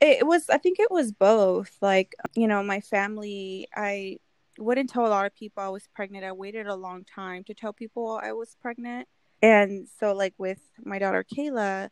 It 0.00 0.26
was 0.26 0.50
i 0.50 0.58
think 0.58 0.78
it 0.80 0.90
was 0.90 1.12
both. 1.12 1.76
Like 1.80 2.14
you 2.34 2.48
know 2.48 2.62
my 2.62 2.80
family 2.80 3.68
i 3.74 4.18
wouldn't 4.58 4.90
tell 4.90 5.06
a 5.06 5.08
lot 5.08 5.24
of 5.24 5.34
people 5.34 5.62
i 5.62 5.68
was 5.68 5.88
pregnant. 5.94 6.24
I 6.24 6.32
waited 6.32 6.66
a 6.66 6.74
long 6.74 7.04
time 7.04 7.44
to 7.44 7.54
tell 7.54 7.72
people 7.72 8.20
i 8.22 8.32
was 8.32 8.56
pregnant. 8.60 9.08
And 9.40 9.88
so 9.98 10.12
like 10.12 10.34
with 10.38 10.60
my 10.84 10.98
daughter 10.98 11.24
kayla 11.24 11.90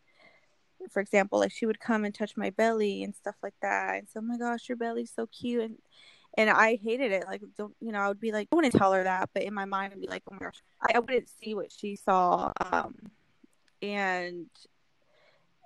for 0.91 1.01
example 1.01 1.39
like 1.39 1.53
she 1.53 1.67
would 1.67 1.81
come 1.81 2.05
and 2.05 2.15
touch 2.15 2.37
my 2.37 2.51
belly 2.51 3.03
and 3.03 3.15
stuff 3.15 3.35
like 3.43 3.55
that 3.61 3.99
and 3.99 4.09
so 4.09 4.21
oh 4.21 4.23
my 4.23 4.39
gosh 4.39 4.69
your 4.69 4.77
belly's 4.77 5.13
so 5.15 5.27
cute 5.27 5.63
and 5.63 5.77
and 6.37 6.49
I 6.49 6.79
hated 6.83 7.13
it. 7.13 7.25
Like, 7.27 7.43
don't 7.57 7.75
you 7.81 7.93
know? 7.93 7.99
I 7.99 8.09
would 8.09 8.21
be 8.21 8.33
like, 8.33 8.49
I 8.53 8.57
wouldn't 8.57 8.75
tell 8.75 8.93
her 8.93 9.03
that, 9.03 9.31
but 9.35 9.43
in 9.43 9.55
my 9.55 9.65
mind, 9.65 9.93
I'd 9.93 10.01
be 10.01 10.07
like, 10.07 10.23
oh 10.31 10.35
my 10.35 10.47
gosh, 10.47 10.63
I, 10.81 10.93
I 10.97 10.99
wouldn't 11.01 11.29
see 11.43 11.55
what 11.55 11.73
she 11.73 11.97
saw. 11.97 12.53
Um, 12.61 12.95
and 13.83 14.47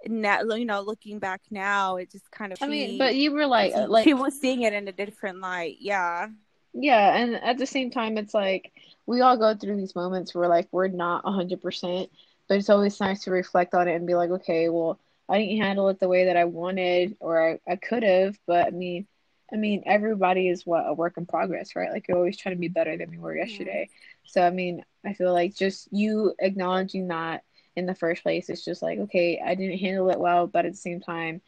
now, 0.07 0.43
you 0.43 0.65
know, 0.65 0.81
looking 0.81 1.19
back 1.19 1.43
now, 1.51 1.97
it 1.97 2.11
just 2.11 2.31
kind 2.31 2.53
of. 2.53 2.59
I 2.63 2.69
mean, 2.69 2.99
but 2.99 3.15
you 3.15 3.33
were 3.33 3.47
like, 3.47 3.73
she, 3.73 3.81
like 3.81 4.05
she 4.05 4.15
was 4.15 4.39
seeing 4.41 4.63
it 4.63 4.73
in 4.73 4.89
a 4.89 4.93
different 4.93 5.41
light. 5.41 5.77
Yeah. 5.81 6.29
Yeah, 6.73 7.17
and 7.17 7.37
at 7.37 7.59
the 7.59 7.67
same 7.67 7.91
time, 7.91 8.19
it's 8.19 8.35
like 8.35 8.73
we 9.07 9.21
all 9.21 9.37
go 9.37 9.55
through 9.55 9.77
these 9.77 9.95
moments 9.95 10.35
where 10.35 10.49
like 10.49 10.67
we're 10.73 10.89
not 10.89 11.25
hundred 11.25 11.63
percent, 11.63 12.11
but 12.49 12.59
it's 12.59 12.71
always 12.71 13.01
nice 13.01 13.25
to 13.25 13.31
reflect 13.31 13.75
on 13.75 13.89
it 13.89 13.95
and 13.95 14.07
be 14.07 14.15
like, 14.15 14.31
okay, 14.31 14.69
well, 14.69 14.99
I 15.29 15.39
didn't 15.39 15.63
handle 15.63 15.89
it 15.89 16.01
the 16.01 16.09
way 16.09 16.27
that 16.27 16.37
I 16.37 16.45
wanted 16.45 17.17
or 17.21 17.51
I, 17.51 17.59
I 17.71 17.77
could 17.77 18.03
have, 18.03 18.39
but 18.47 18.67
I 18.67 18.71
mean 18.71 19.07
I 19.53 19.57
mean, 19.57 19.83
everybody 19.87 20.49
is 20.49 20.67
what 20.67 20.85
a 20.87 20.95
work 20.95 21.17
in 21.17 21.27
progress, 21.27 21.77
right? 21.77 21.93
Like 21.93 22.09
you're 22.09 22.17
always 22.17 22.37
trying 22.37 22.57
to 22.57 22.61
be 22.61 22.69
better 22.69 22.97
than 22.97 23.11
we 23.11 23.19
were 23.19 23.37
yesterday. 23.37 23.89
So 24.25 24.43
I 24.43 24.51
mean, 24.51 24.85
I 25.05 25.13
feel 25.13 25.33
like 25.33 25.55
just 25.55 25.89
you 25.93 26.35
acknowledging 26.41 27.09
that 27.09 27.45
in 27.77 27.87
the 27.87 27.95
first 27.95 28.23
place 28.23 28.49
is 28.51 28.65
just 28.65 28.83
like, 28.83 28.99
okay, 28.99 29.41
I 29.45 29.55
didn't 29.55 29.79
handle 29.79 30.11
it 30.11 30.19
well, 30.19 30.47
but 30.47 30.65
at 30.65 30.73
the 30.73 30.79
same 30.79 31.01
time, 31.01 31.41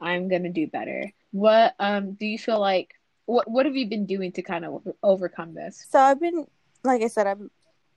I'm 0.00 0.28
gonna 0.28 0.50
do 0.50 0.66
better. 0.68 1.10
What 1.32 1.74
um 1.80 2.12
do 2.12 2.26
you 2.26 2.38
feel 2.38 2.60
like? 2.60 2.94
What 3.26 3.50
what 3.50 3.66
have 3.66 3.76
you 3.76 3.88
been 3.88 4.06
doing 4.06 4.32
to 4.32 4.42
kind 4.42 4.64
of 4.64 4.86
overcome 5.02 5.54
this? 5.54 5.84
So 5.90 5.98
I've 5.98 6.20
been, 6.20 6.46
like 6.84 7.02
I 7.02 7.08
said, 7.08 7.26
I'm 7.26 7.50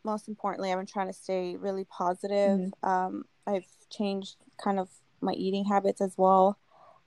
most 0.04 0.28
importantly, 0.28 0.72
I've 0.72 0.78
been 0.78 0.86
trying 0.86 1.08
to 1.08 1.14
stay 1.14 1.56
really 1.56 1.86
positive. 1.86 2.60
Mm-hmm. 2.60 2.90
Um, 2.90 3.24
I've 3.48 3.68
changed 3.90 4.36
kind 4.64 4.80
of 4.80 4.90
my 5.22 5.34
eating 5.34 5.66
habits 5.66 6.02
as 6.02 6.14
well. 6.18 6.58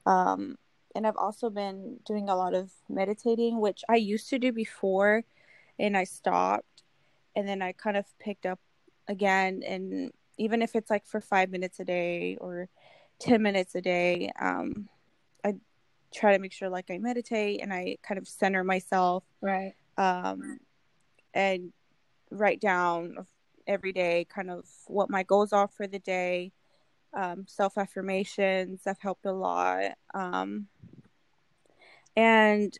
Um, 0.07 0.57
and 0.95 1.07
I've 1.07 1.17
also 1.17 1.51
been 1.51 1.99
doing 2.07 2.29
a 2.29 2.37
lot 2.37 2.55
of 2.55 2.71
meditating, 2.89 3.61
which 3.61 3.83
I 3.89 3.97
used 3.97 4.31
to 4.31 4.39
do 4.39 4.53
before 4.53 5.25
and 5.79 5.97
I 5.97 6.05
stopped 6.05 6.85
and 7.35 7.49
then 7.49 7.63
I 7.63 7.73
kind 7.73 7.97
of 7.97 8.07
picked 8.19 8.47
up 8.47 8.61
again 9.09 9.63
and 9.67 10.13
even 10.39 10.63
if 10.63 10.75
it's 10.75 10.91
like 10.91 11.07
for 11.07 11.21
5 11.21 11.51
minutes 11.51 11.81
a 11.81 11.85
day 11.85 12.37
or 12.41 12.69
10 13.21 13.43
minutes 13.43 13.75
a 13.75 13.81
day, 13.81 14.31
um 14.41 14.89
I 15.45 15.55
try 16.15 16.33
to 16.33 16.39
make 16.39 16.53
sure 16.53 16.69
like 16.69 16.91
I 16.91 16.99
meditate 16.99 17.61
and 17.61 17.73
I 17.73 17.97
kind 18.03 18.19
of 18.19 18.29
center 18.29 18.63
myself. 18.63 19.25
Right. 19.41 19.75
Um 19.99 20.59
and 21.33 21.73
write 22.35 22.61
down 22.61 23.27
every 23.67 23.93
day 23.93 24.27
kind 24.29 24.51
of 24.51 24.67
what 24.87 25.11
my 25.11 25.23
goals 25.23 25.53
are 25.53 25.69
for 25.69 25.87
the 25.87 25.99
day. 25.99 26.53
Um, 27.13 27.47
self 27.47 27.79
affirmations 27.79 28.83
have 28.87 28.99
helped 29.01 29.25
a 29.25 29.33
lot. 29.33 29.93
Um, 30.15 30.67
and 32.17 32.77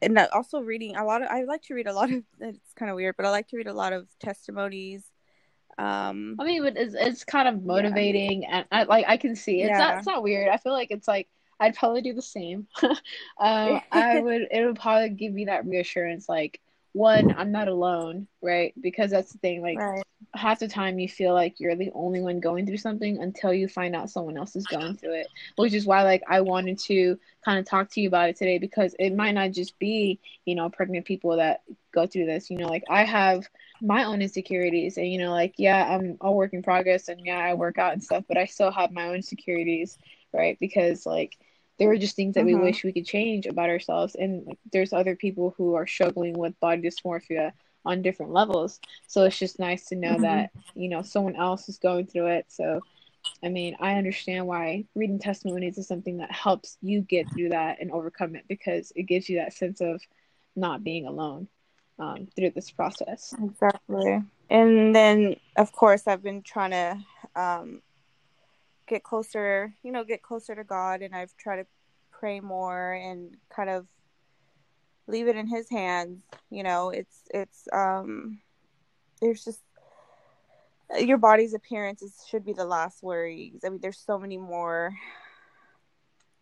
and 0.00 0.18
also 0.32 0.60
reading 0.60 0.96
a 0.96 1.04
lot 1.04 1.22
of 1.22 1.28
i 1.28 1.42
like 1.44 1.62
to 1.62 1.74
read 1.74 1.86
a 1.86 1.92
lot 1.92 2.10
of 2.10 2.22
it's 2.40 2.72
kind 2.74 2.90
of 2.90 2.96
weird 2.96 3.16
but 3.16 3.26
i 3.26 3.30
like 3.30 3.48
to 3.48 3.56
read 3.56 3.66
a 3.66 3.72
lot 3.72 3.92
of 3.92 4.06
testimonies 4.18 5.04
um 5.78 6.36
i 6.38 6.44
mean 6.44 6.62
but 6.62 6.76
it's, 6.76 6.94
it's 6.94 7.24
kind 7.24 7.48
of 7.48 7.64
motivating 7.64 8.42
yeah. 8.42 8.58
and 8.58 8.66
I, 8.72 8.82
like 8.84 9.04
i 9.08 9.16
can 9.16 9.36
see 9.36 9.62
it's 9.62 9.70
yeah. 9.70 9.78
not 9.78 9.98
it's 9.98 10.06
not 10.06 10.22
weird 10.22 10.48
i 10.48 10.56
feel 10.56 10.72
like 10.72 10.90
it's 10.90 11.06
like 11.06 11.28
i'd 11.60 11.76
probably 11.76 12.02
do 12.02 12.14
the 12.14 12.22
same 12.22 12.66
um 12.82 13.80
i 13.92 14.20
would 14.20 14.46
it 14.50 14.66
would 14.66 14.78
probably 14.78 15.10
give 15.10 15.32
me 15.32 15.44
that 15.46 15.66
reassurance 15.66 16.28
like 16.28 16.60
one 16.92 17.32
i'm 17.36 17.52
not 17.52 17.68
alone 17.68 18.26
right? 18.40 18.72
Because 18.80 19.10
that's 19.10 19.32
the 19.32 19.38
thing 19.38 19.62
like 19.62 19.78
right. 19.78 20.02
half 20.34 20.60
the 20.60 20.68
time 20.68 20.98
you 20.98 21.08
feel 21.08 21.34
like 21.34 21.58
you're 21.58 21.74
the 21.74 21.90
only 21.94 22.20
one 22.20 22.40
going 22.40 22.66
through 22.66 22.76
something 22.76 23.20
until 23.20 23.52
you 23.52 23.66
find 23.68 23.96
out 23.96 24.10
someone 24.10 24.36
else 24.36 24.54
is 24.54 24.66
going 24.66 24.96
through 24.96 25.14
it 25.14 25.26
which 25.56 25.74
is 25.74 25.86
why 25.86 26.02
like 26.02 26.22
i 26.28 26.40
wanted 26.40 26.78
to 26.78 27.18
kind 27.44 27.58
of 27.58 27.66
talk 27.66 27.90
to 27.90 28.00
you 28.00 28.08
about 28.08 28.28
it 28.28 28.36
today 28.36 28.58
because 28.58 28.94
it 28.98 29.14
might 29.14 29.32
not 29.32 29.50
just 29.50 29.78
be 29.78 30.20
you 30.44 30.54
know 30.54 30.68
pregnant 30.70 31.04
people 31.04 31.36
that 31.36 31.62
go 31.92 32.06
through 32.06 32.26
this 32.26 32.50
you 32.50 32.56
know? 32.56 32.68
Like 32.68 32.84
i 32.88 33.04
have 33.04 33.48
my 33.80 34.04
own 34.04 34.22
insecurities 34.22 34.96
and 34.98 35.08
you 35.08 35.18
know 35.18 35.30
like 35.30 35.54
yeah 35.56 35.94
i'm 35.94 36.16
a 36.20 36.30
work 36.30 36.52
in 36.52 36.62
progress 36.62 37.08
and 37.08 37.20
yeah 37.24 37.38
i 37.38 37.54
work 37.54 37.78
out 37.78 37.92
and 37.92 38.02
stuff 38.02 38.24
but 38.28 38.36
i 38.36 38.44
still 38.44 38.70
have 38.70 38.90
my 38.92 39.06
own 39.08 39.16
insecurities 39.16 39.98
right? 40.32 40.58
Because 40.60 41.06
like 41.06 41.36
there 41.78 41.90
are 41.90 41.96
just 41.96 42.16
things 42.16 42.34
that 42.34 42.44
mm-hmm. 42.44 42.60
we 42.60 42.66
wish 42.66 42.84
we 42.84 42.92
could 42.92 43.06
change 43.06 43.46
about 43.46 43.68
ourselves 43.68 44.14
and 44.14 44.46
like, 44.46 44.58
there's 44.72 44.92
other 44.92 45.16
people 45.16 45.54
who 45.56 45.74
are 45.74 45.86
struggling 45.86 46.36
with 46.38 46.58
body 46.60 46.82
dysmorphia 46.82 47.52
on 47.84 48.02
different 48.02 48.32
levels 48.32 48.80
so 49.06 49.24
it's 49.24 49.38
just 49.38 49.58
nice 49.58 49.86
to 49.86 49.96
know 49.96 50.12
mm-hmm. 50.12 50.22
that 50.22 50.50
you 50.74 50.88
know 50.88 51.02
someone 51.02 51.36
else 51.36 51.68
is 51.68 51.78
going 51.78 52.06
through 52.06 52.26
it 52.26 52.44
so 52.48 52.80
i 53.44 53.48
mean 53.48 53.76
i 53.80 53.94
understand 53.94 54.46
why 54.46 54.84
reading 54.94 55.18
testimonies 55.18 55.78
is 55.78 55.86
something 55.86 56.18
that 56.18 56.30
helps 56.30 56.76
you 56.82 57.00
get 57.02 57.26
through 57.32 57.48
that 57.48 57.80
and 57.80 57.90
overcome 57.90 58.34
it 58.34 58.44
because 58.48 58.92
it 58.96 59.04
gives 59.04 59.28
you 59.28 59.38
that 59.38 59.52
sense 59.52 59.80
of 59.80 60.00
not 60.56 60.82
being 60.84 61.06
alone 61.06 61.48
um, 62.00 62.28
through 62.36 62.50
this 62.50 62.70
process 62.70 63.34
exactly 63.42 64.22
and 64.50 64.94
then 64.94 65.36
of 65.56 65.72
course 65.72 66.06
i've 66.06 66.22
been 66.22 66.42
trying 66.42 66.70
to 66.70 66.98
um, 67.40 67.80
get 68.88 69.02
closer, 69.02 69.74
you 69.82 69.92
know, 69.92 70.04
get 70.04 70.22
closer 70.22 70.54
to 70.54 70.64
God. 70.64 71.02
And 71.02 71.14
I've 71.14 71.36
tried 71.36 71.56
to 71.56 71.66
pray 72.10 72.40
more 72.40 72.92
and 72.92 73.36
kind 73.54 73.70
of 73.70 73.86
leave 75.06 75.28
it 75.28 75.36
in 75.36 75.46
His 75.46 75.68
hands. 75.70 76.22
You 76.50 76.62
know, 76.62 76.90
it's, 76.90 77.22
it's, 77.32 77.68
um, 77.72 78.40
there's 79.20 79.44
just, 79.44 79.60
your 80.98 81.18
body's 81.18 81.54
appearance 81.54 82.02
is, 82.02 82.14
should 82.28 82.44
be 82.44 82.52
the 82.52 82.64
last 82.64 83.02
worries. 83.02 83.60
I 83.64 83.68
mean, 83.68 83.80
there's 83.80 83.98
so 83.98 84.18
many 84.18 84.38
more, 84.38 84.94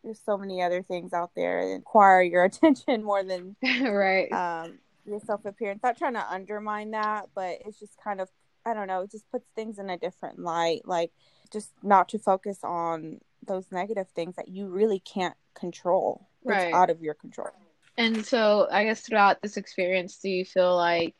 there's 0.04 0.20
so 0.24 0.38
many 0.38 0.62
other 0.62 0.82
things 0.82 1.12
out 1.12 1.32
there 1.34 1.66
that 1.66 1.74
require 1.74 2.22
your 2.22 2.44
attention 2.46 3.02
more 3.02 3.22
than, 3.22 3.56
right. 3.82 4.32
Um, 4.32 4.78
your 5.06 5.20
self 5.20 5.44
appearance. 5.44 5.82
Not 5.82 5.96
trying 5.96 6.14
to 6.14 6.30
undermine 6.32 6.90
that, 6.92 7.28
but 7.34 7.58
it's 7.64 7.78
just 7.78 7.96
kind 8.02 8.20
of, 8.20 8.28
I 8.64 8.74
don't 8.74 8.88
know, 8.88 9.02
it 9.02 9.10
just 9.10 9.30
puts 9.30 9.46
things 9.54 9.78
in 9.78 9.88
a 9.90 9.98
different 9.98 10.38
light. 10.38 10.82
Like, 10.84 11.12
just 11.50 11.70
not 11.82 12.08
to 12.10 12.18
focus 12.18 12.58
on 12.62 13.20
those 13.46 13.70
negative 13.70 14.08
things 14.14 14.36
that 14.36 14.48
you 14.48 14.68
really 14.68 15.00
can't 15.00 15.36
control. 15.54 16.28
Right. 16.44 16.68
It's 16.68 16.74
out 16.74 16.90
of 16.90 17.00
your 17.00 17.14
control. 17.14 17.50
And 17.96 18.24
so, 18.24 18.68
I 18.70 18.84
guess 18.84 19.00
throughout 19.00 19.40
this 19.40 19.56
experience, 19.56 20.18
do 20.18 20.28
you 20.28 20.44
feel 20.44 20.76
like 20.76 21.14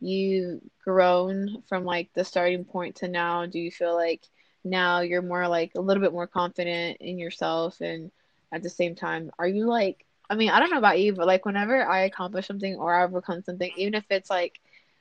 you've 0.00 0.60
grown 0.84 1.62
from 1.68 1.84
like 1.84 2.10
the 2.14 2.24
starting 2.24 2.64
point 2.64 2.96
to 2.96 3.08
now? 3.08 3.46
Do 3.46 3.58
you 3.58 3.70
feel 3.70 3.94
like 3.94 4.22
now 4.64 5.00
you're 5.00 5.22
more 5.22 5.48
like 5.48 5.72
a 5.76 5.80
little 5.80 6.02
bit 6.02 6.12
more 6.12 6.26
confident 6.26 6.98
in 7.00 7.18
yourself? 7.18 7.80
And 7.80 8.10
at 8.52 8.62
the 8.62 8.70
same 8.70 8.94
time, 8.94 9.32
are 9.38 9.48
you 9.48 9.66
like, 9.66 10.06
I 10.30 10.36
mean, 10.36 10.50
I 10.50 10.60
don't 10.60 10.70
know 10.70 10.78
about 10.78 11.00
you, 11.00 11.12
but 11.14 11.26
like 11.26 11.44
whenever 11.44 11.84
I 11.84 12.02
accomplish 12.02 12.46
something 12.46 12.76
or 12.76 12.94
I 12.94 13.04
overcome 13.04 13.42
something, 13.42 13.72
even 13.76 13.94
if 13.94 14.04
it's 14.10 14.30
like 14.30 14.60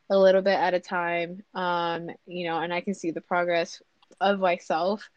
a 0.09 0.17
little 0.17 0.41
bit 0.41 0.57
at 0.57 0.73
a 0.73 0.79
time, 0.79 1.43
um, 1.53 2.09
you 2.25 2.47
know, 2.47 2.59
and 2.59 2.73
I 2.73 2.81
can 2.81 2.93
see 2.93 3.11
the 3.11 3.21
progress 3.21 3.81
of 4.21 4.39
myself 4.39 5.09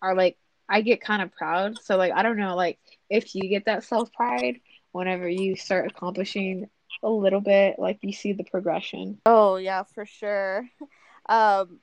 are 0.00 0.14
like 0.14 0.36
I 0.68 0.80
get 0.80 1.00
kind 1.00 1.22
of 1.22 1.32
proud. 1.32 1.78
So 1.82 1.96
like 1.96 2.12
I 2.12 2.22
don't 2.22 2.38
know 2.38 2.56
like 2.56 2.78
if 3.10 3.34
you 3.34 3.48
get 3.48 3.66
that 3.66 3.84
self 3.84 4.12
pride 4.12 4.60
whenever 4.92 5.28
you 5.28 5.56
start 5.56 5.90
accomplishing 5.90 6.68
a 7.02 7.10
little 7.10 7.40
bit 7.40 7.78
like 7.78 7.98
you 8.02 8.12
see 8.12 8.32
the 8.32 8.44
progression. 8.44 9.18
Oh 9.26 9.56
yeah, 9.56 9.82
for 9.84 10.06
sure. 10.06 10.68
Um 11.28 11.78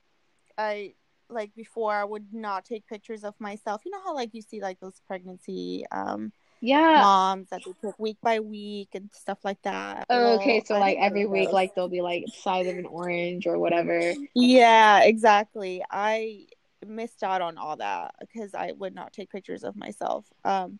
I 0.58 0.92
like 1.30 1.54
before 1.54 1.94
I 1.94 2.04
would 2.04 2.26
not 2.34 2.66
take 2.66 2.86
pictures 2.86 3.24
of 3.24 3.34
myself. 3.40 3.80
You 3.86 3.92
know 3.92 4.02
how 4.04 4.14
like 4.14 4.34
you 4.34 4.42
see 4.42 4.60
like 4.60 4.80
those 4.80 5.00
pregnancy 5.06 5.86
um 5.90 6.30
yeah 6.60 7.00
moms 7.00 7.48
that 7.48 7.62
they 7.64 7.72
took 7.80 7.98
week 7.98 8.18
by 8.22 8.40
week 8.40 8.90
and 8.94 9.08
stuff 9.14 9.38
like 9.44 9.62
that. 9.62 10.06
Oh, 10.10 10.34
okay, 10.34 10.62
so 10.66 10.74
I 10.74 10.80
like 10.80 10.98
every 11.00 11.24
week 11.24 11.52
like 11.52 11.74
they'll 11.74 11.88
be 11.88 12.02
like 12.02 12.26
size 12.42 12.66
of 12.66 12.76
an 12.76 12.86
orange 12.86 13.46
or 13.46 13.58
whatever. 13.58 14.14
Yeah, 14.34 15.04
exactly. 15.04 15.82
I 15.90 16.46
missed 16.86 17.22
out 17.22 17.42
on 17.42 17.58
all 17.58 17.76
that 17.76 18.14
because 18.20 18.54
I 18.54 18.72
would 18.72 18.94
not 18.94 19.12
take 19.12 19.30
pictures 19.30 19.64
of 19.64 19.76
myself. 19.76 20.26
Um, 20.44 20.78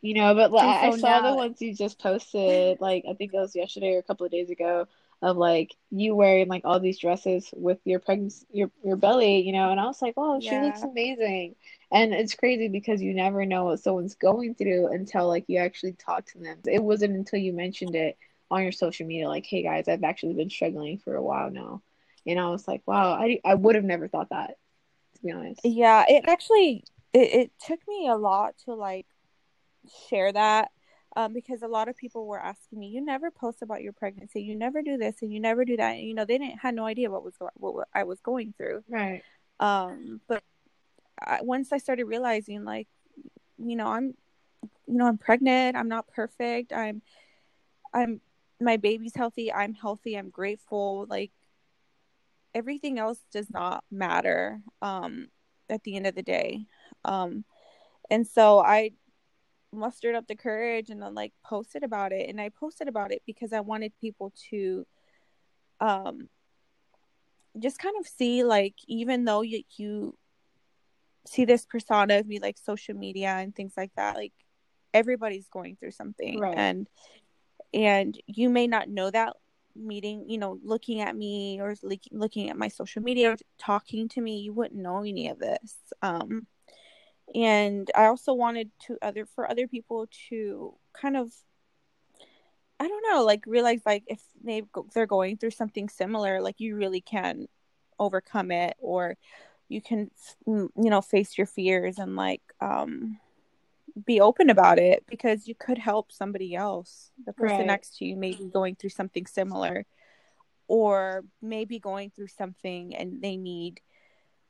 you 0.00 0.14
know, 0.14 0.34
but 0.34 0.52
like, 0.52 0.64
I 0.64 0.96
saw 0.96 1.20
now... 1.20 1.30
the 1.30 1.36
ones 1.36 1.60
you 1.60 1.74
just 1.74 1.98
posted, 1.98 2.78
like 2.80 3.04
I 3.08 3.14
think 3.14 3.34
it 3.34 3.38
was 3.38 3.54
yesterday 3.54 3.94
or 3.94 3.98
a 3.98 4.02
couple 4.02 4.26
of 4.26 4.32
days 4.32 4.50
ago, 4.50 4.86
of 5.20 5.36
like 5.36 5.74
you 5.90 6.14
wearing 6.14 6.48
like 6.48 6.62
all 6.64 6.78
these 6.78 6.98
dresses 6.98 7.50
with 7.56 7.78
your 7.84 7.98
pregnancy, 7.98 8.46
your 8.52 8.70
your 8.84 8.96
belly, 8.96 9.40
you 9.40 9.52
know, 9.52 9.70
and 9.70 9.80
I 9.80 9.86
was 9.86 10.00
like, 10.00 10.14
oh, 10.16 10.40
she 10.40 10.46
yeah. 10.46 10.64
looks 10.64 10.82
amazing. 10.82 11.56
And 11.90 12.12
it's 12.12 12.34
crazy 12.34 12.68
because 12.68 13.02
you 13.02 13.14
never 13.14 13.44
know 13.46 13.64
what 13.64 13.80
someone's 13.80 14.14
going 14.14 14.54
through 14.54 14.88
until 14.88 15.26
like 15.26 15.44
you 15.48 15.58
actually 15.58 15.92
talk 15.92 16.26
to 16.26 16.38
them. 16.38 16.58
It 16.66 16.82
wasn't 16.82 17.16
until 17.16 17.40
you 17.40 17.52
mentioned 17.52 17.96
it 17.96 18.16
on 18.50 18.62
your 18.62 18.72
social 18.72 19.06
media, 19.06 19.28
like, 19.28 19.46
hey 19.46 19.62
guys, 19.62 19.88
I've 19.88 20.04
actually 20.04 20.34
been 20.34 20.50
struggling 20.50 20.98
for 20.98 21.14
a 21.14 21.22
while 21.22 21.50
now. 21.50 21.82
And 22.26 22.38
I 22.38 22.50
was 22.50 22.68
like, 22.68 22.82
wow, 22.86 23.12
I, 23.12 23.40
I 23.44 23.54
would 23.54 23.74
have 23.74 23.84
never 23.84 24.08
thought 24.08 24.30
that, 24.30 24.56
to 25.20 25.26
be 25.26 25.32
honest. 25.32 25.60
Yeah, 25.64 26.04
it 26.08 26.24
actually 26.28 26.84
it, 27.12 27.32
it 27.32 27.52
took 27.64 27.80
me 27.88 28.08
a 28.08 28.16
lot 28.16 28.54
to 28.64 28.74
like 28.74 29.06
share 30.08 30.32
that 30.32 30.70
um, 31.16 31.32
because 31.32 31.62
a 31.62 31.68
lot 31.68 31.88
of 31.88 31.96
people 31.96 32.26
were 32.26 32.38
asking 32.38 32.78
me, 32.78 32.88
"You 32.88 33.00
never 33.04 33.30
post 33.30 33.62
about 33.62 33.82
your 33.82 33.92
pregnancy. 33.92 34.42
You 34.42 34.54
never 34.54 34.82
do 34.82 34.96
this, 34.96 35.16
and 35.22 35.32
you 35.32 35.40
never 35.40 35.64
do 35.64 35.76
that." 35.76 35.96
And, 35.96 36.06
you 36.06 36.14
know, 36.14 36.24
they 36.24 36.38
didn't 36.38 36.58
had 36.58 36.74
no 36.74 36.84
idea 36.86 37.10
what 37.10 37.24
was 37.24 37.34
what 37.56 37.88
I 37.94 38.04
was 38.04 38.20
going 38.20 38.54
through. 38.56 38.84
Right. 38.88 39.22
Um, 39.60 40.20
but 40.28 40.42
I, 41.20 41.40
once 41.42 41.72
I 41.72 41.78
started 41.78 42.04
realizing, 42.04 42.64
like, 42.64 42.88
you 43.58 43.76
know, 43.76 43.86
I'm, 43.86 44.14
you 44.86 44.94
know, 44.94 45.06
I'm 45.06 45.18
pregnant. 45.18 45.76
I'm 45.76 45.88
not 45.88 46.06
perfect. 46.08 46.72
I'm, 46.72 47.02
I'm, 47.92 48.20
my 48.60 48.76
baby's 48.76 49.14
healthy. 49.14 49.52
I'm 49.52 49.74
healthy. 49.74 50.16
I'm 50.16 50.30
grateful. 50.30 51.06
Like, 51.08 51.32
everything 52.54 52.98
else 52.98 53.20
does 53.32 53.50
not 53.50 53.84
matter. 53.90 54.60
Um, 54.82 55.28
at 55.70 55.82
the 55.84 55.96
end 55.96 56.06
of 56.06 56.14
the 56.14 56.22
day. 56.22 56.66
Um, 57.04 57.44
and 58.10 58.26
so 58.26 58.60
I 58.60 58.92
mustered 59.72 60.14
up 60.14 60.26
the 60.26 60.36
courage 60.36 60.90
and 60.90 61.02
then 61.02 61.14
like 61.14 61.32
posted 61.44 61.82
about 61.82 62.10
it 62.10 62.30
and 62.30 62.40
i 62.40 62.48
posted 62.48 62.88
about 62.88 63.12
it 63.12 63.20
because 63.26 63.52
i 63.52 63.60
wanted 63.60 63.92
people 64.00 64.32
to 64.48 64.86
um 65.78 66.26
just 67.58 67.78
kind 67.78 67.94
of 68.00 68.06
see 68.06 68.42
like 68.42 68.74
even 68.86 69.26
though 69.26 69.42
you, 69.42 69.62
you 69.76 70.16
see 71.26 71.44
this 71.44 71.66
persona 71.66 72.16
of 72.16 72.26
me 72.26 72.38
like 72.38 72.56
social 72.56 72.94
media 72.94 73.28
and 73.28 73.54
things 73.54 73.74
like 73.76 73.92
that 73.94 74.16
like 74.16 74.32
everybody's 74.94 75.48
going 75.48 75.76
through 75.76 75.90
something 75.90 76.40
right. 76.40 76.56
and 76.56 76.88
and 77.74 78.18
you 78.26 78.48
may 78.48 78.66
not 78.66 78.88
know 78.88 79.10
that 79.10 79.36
meeting 79.78 80.24
you 80.28 80.38
know 80.38 80.58
looking 80.62 81.00
at 81.00 81.16
me 81.16 81.60
or 81.60 81.74
looking 82.10 82.50
at 82.50 82.56
my 82.56 82.68
social 82.68 83.02
media 83.02 83.32
or 83.32 83.36
talking 83.58 84.08
to 84.08 84.20
me 84.20 84.38
you 84.40 84.52
wouldn't 84.52 84.80
know 84.80 84.98
any 85.00 85.28
of 85.28 85.38
this. 85.38 85.76
Um 86.02 86.46
and 87.34 87.90
i 87.94 88.06
also 88.06 88.32
wanted 88.32 88.70
to 88.80 88.96
other 89.02 89.26
for 89.26 89.50
other 89.50 89.66
people 89.66 90.06
to 90.28 90.74
kind 90.92 91.16
of 91.16 91.32
i 92.80 92.88
don't 92.88 93.04
know 93.10 93.24
like 93.24 93.44
realize 93.46 93.80
like 93.84 94.04
if 94.06 94.20
they 94.42 94.62
they're 94.94 95.06
going 95.06 95.36
through 95.36 95.50
something 95.50 95.88
similar 95.88 96.40
like 96.40 96.58
you 96.58 96.76
really 96.76 97.00
can 97.00 97.46
overcome 97.98 98.50
it 98.50 98.76
or 98.78 99.16
you 99.68 99.82
can 99.82 100.10
you 100.46 100.70
know 100.76 101.02
face 101.02 101.36
your 101.36 101.46
fears 101.46 101.98
and 101.98 102.16
like 102.16 102.42
um 102.60 103.18
be 104.04 104.20
open 104.20 104.50
about 104.50 104.78
it 104.78 105.04
because 105.08 105.48
you 105.48 105.54
could 105.54 105.78
help 105.78 106.12
somebody 106.12 106.54
else 106.54 107.10
the 107.26 107.32
person 107.32 107.58
right. 107.58 107.66
next 107.66 107.96
to 107.98 108.04
you 108.04 108.16
may 108.16 108.32
be 108.32 108.44
going 108.44 108.74
through 108.74 108.90
something 108.90 109.26
similar 109.26 109.84
or 110.66 111.24
maybe 111.40 111.78
going 111.78 112.10
through 112.10 112.28
something 112.28 112.94
and 112.94 113.22
they 113.22 113.36
need 113.36 113.80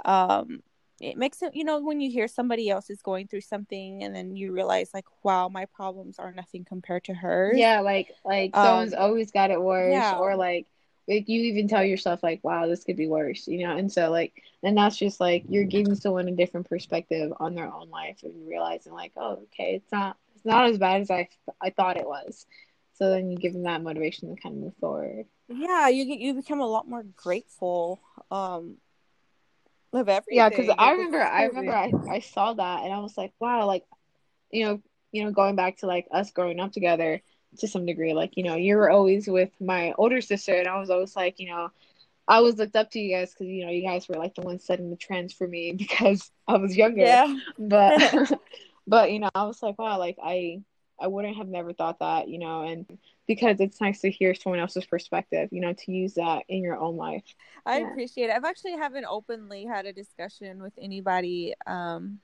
um 0.05 0.61
it 1.01 1.17
makes 1.17 1.43
it 1.43 1.55
you 1.55 1.65
know 1.65 1.81
when 1.81 2.01
you 2.01 2.11
hear 2.11 2.27
somebody 2.27 2.69
else 2.69 2.91
is 2.91 3.03
going 3.03 3.29
through 3.29 3.41
something 3.41 4.03
and 4.03 4.15
then 4.15 4.35
you 4.35 4.53
realize 4.53 4.91
like 4.93 5.05
wow 5.23 5.49
my 5.49 5.65
problems 5.67 6.19
are 6.19 6.33
nothing 6.33 6.65
compared 6.65 7.05
to 7.05 7.15
hers 7.15 7.57
yeah 7.57 7.81
like 7.81 8.11
like 8.25 8.57
um, 8.57 8.65
someone's 8.67 8.95
always 8.95 9.31
got 9.31 9.51
it 9.51 9.61
worse 9.61 9.93
yeah. 9.93 10.17
or 10.17 10.37
like 10.37 10.67
like 11.09 11.29
you 11.29 11.41
even 11.43 11.69
tell 11.69 11.85
yourself 11.85 12.23
like 12.23 12.41
wow 12.43 12.67
this 12.67 12.85
could 12.85 12.97
be 12.97 13.09
worse 13.09 13.47
you 13.49 13.67
know? 13.67 13.77
And 13.77 13.91
so 13.91 14.11
like 14.11 14.33
and 14.63 14.77
that's 14.77 14.97
just 14.97 15.21
like 15.21 15.45
you're 15.49 15.65
giving 15.65 15.95
someone 15.95 16.29
a 16.29 16.33
different 16.33 16.69
perspective 16.69 17.33
on 17.41 17.55
their 17.55 17.73
own 17.73 17.89
life 17.91 18.19
and 18.23 18.49
realizing 18.49 18.93
like 18.93 19.13
oh 19.17 19.41
okay 19.45 19.75
it's 19.77 19.93
not 19.93 20.17
it's 20.37 20.45
not 20.45 20.67
as 20.67 20.79
bad 20.79 21.01
as 21.01 21.11
i 21.11 21.29
i 21.61 21.71
thought 21.71 21.97
it 21.97 22.07
was. 22.07 22.47
So 22.95 23.11
then 23.11 23.31
you 23.31 23.39
give 23.39 23.53
them 23.53 23.63
that 23.63 23.83
motivation 23.83 24.35
to 24.35 24.41
kind 24.41 24.57
of 24.57 24.63
move 24.63 24.75
forward. 24.81 25.27
Yeah 25.49 25.89
you 25.89 26.05
get 26.05 26.19
you 26.19 26.35
become 26.35 26.61
a 26.61 26.67
lot 26.67 26.89
more 26.89 27.05
grateful 27.17 28.01
um 28.31 28.77
of 29.93 30.09
everything. 30.09 30.37
Yeah, 30.37 30.49
because 30.49 30.69
I 30.77 30.93
remember, 30.93 31.23
I 31.23 31.45
remember, 31.45 31.73
I, 31.73 31.93
I 32.11 32.21
saw 32.21 32.53
that 32.53 32.85
and 32.85 32.93
I 32.93 32.99
was 32.99 33.17
like, 33.17 33.33
wow, 33.41 33.67
like, 33.67 33.85
you 34.51 34.65
know, 34.65 34.81
you 35.13 35.25
know, 35.25 35.31
going 35.31 35.57
back 35.57 35.79
to 35.79 35.87
like 35.87 36.07
us 36.11 36.31
growing 36.31 36.61
up 36.61 36.73
together 36.73 37.23
to 37.59 37.69
some 37.69 37.87
degree, 37.87 38.13
like, 38.13 38.37
you 38.37 38.45
know, 38.45 38.57
you 38.57 38.77
were 38.77 38.91
always 38.91 39.27
with 39.27 39.51
my 39.61 39.93
older 39.99 40.21
sister, 40.21 40.55
and 40.55 40.69
I 40.69 40.79
was 40.79 40.91
always 40.91 41.17
like, 41.17 41.39
you 41.39 41.49
know, 41.49 41.71
I 42.29 42.41
was 42.41 42.57
looked 42.57 42.77
up 42.77 42.91
to 42.91 43.01
you 43.01 43.17
guys 43.17 43.33
because 43.33 43.47
you 43.47 43.65
know 43.65 43.73
you 43.73 43.83
guys 43.83 44.07
were 44.07 44.17
like 44.17 44.35
the 44.35 44.43
ones 44.43 44.65
setting 44.65 44.91
the 44.91 44.97
trends 44.97 45.33
for 45.33 45.49
me 45.49 45.73
because 45.77 46.31
I 46.47 46.59
was 46.59 46.77
younger. 46.77 47.01
Yeah. 47.01 47.35
But 47.59 48.33
but 48.87 49.11
you 49.11 49.19
know 49.19 49.31
I 49.35 49.45
was 49.45 49.63
like 49.63 49.79
wow 49.79 49.99
like 49.99 50.19
I 50.23 50.61
I 51.01 51.07
wouldn't 51.07 51.37
have 51.37 51.49
never 51.49 51.73
thought 51.73 52.01
that 52.01 52.29
you 52.29 52.39
know 52.39 52.63
and 52.63 52.87
because 53.27 53.61
it's 53.61 53.81
nice 53.81 54.01
to 54.01 54.11
hear 54.11 54.35
someone 54.35 54.59
else's 54.59 54.87
perspective, 54.87 55.51
you 55.53 55.61
know, 55.61 55.75
to 55.75 55.93
use 55.93 56.15
that 56.15 56.45
in 56.49 56.63
your 56.63 56.79
own 56.79 56.97
life. 56.97 57.25
I 57.67 57.81
yeah. 57.81 57.91
appreciate 57.91 58.31
it. 58.31 58.33
I've 58.35 58.45
actually 58.45 58.73
haven't 58.73 59.05
openly 59.05 59.67
had 59.67 59.85
a 59.85 59.93
discussion 59.93 60.63
with 60.63 60.73
anybody 60.81 61.55
um 61.67 62.21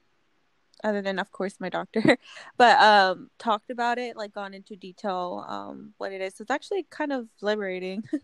other 0.84 1.02
than 1.02 1.18
of 1.18 1.32
course 1.32 1.56
my 1.58 1.68
doctor, 1.68 2.16
but 2.56 2.78
um 2.80 3.30
talked 3.38 3.70
about 3.70 3.98
it, 3.98 4.16
like 4.16 4.32
gone 4.32 4.54
into 4.54 4.76
detail 4.76 5.44
um 5.48 5.94
what 5.98 6.12
it 6.12 6.20
is. 6.20 6.36
So 6.36 6.42
it's 6.42 6.50
actually 6.50 6.86
kind 6.90 7.12
of 7.12 7.28
liberating. 7.40 8.04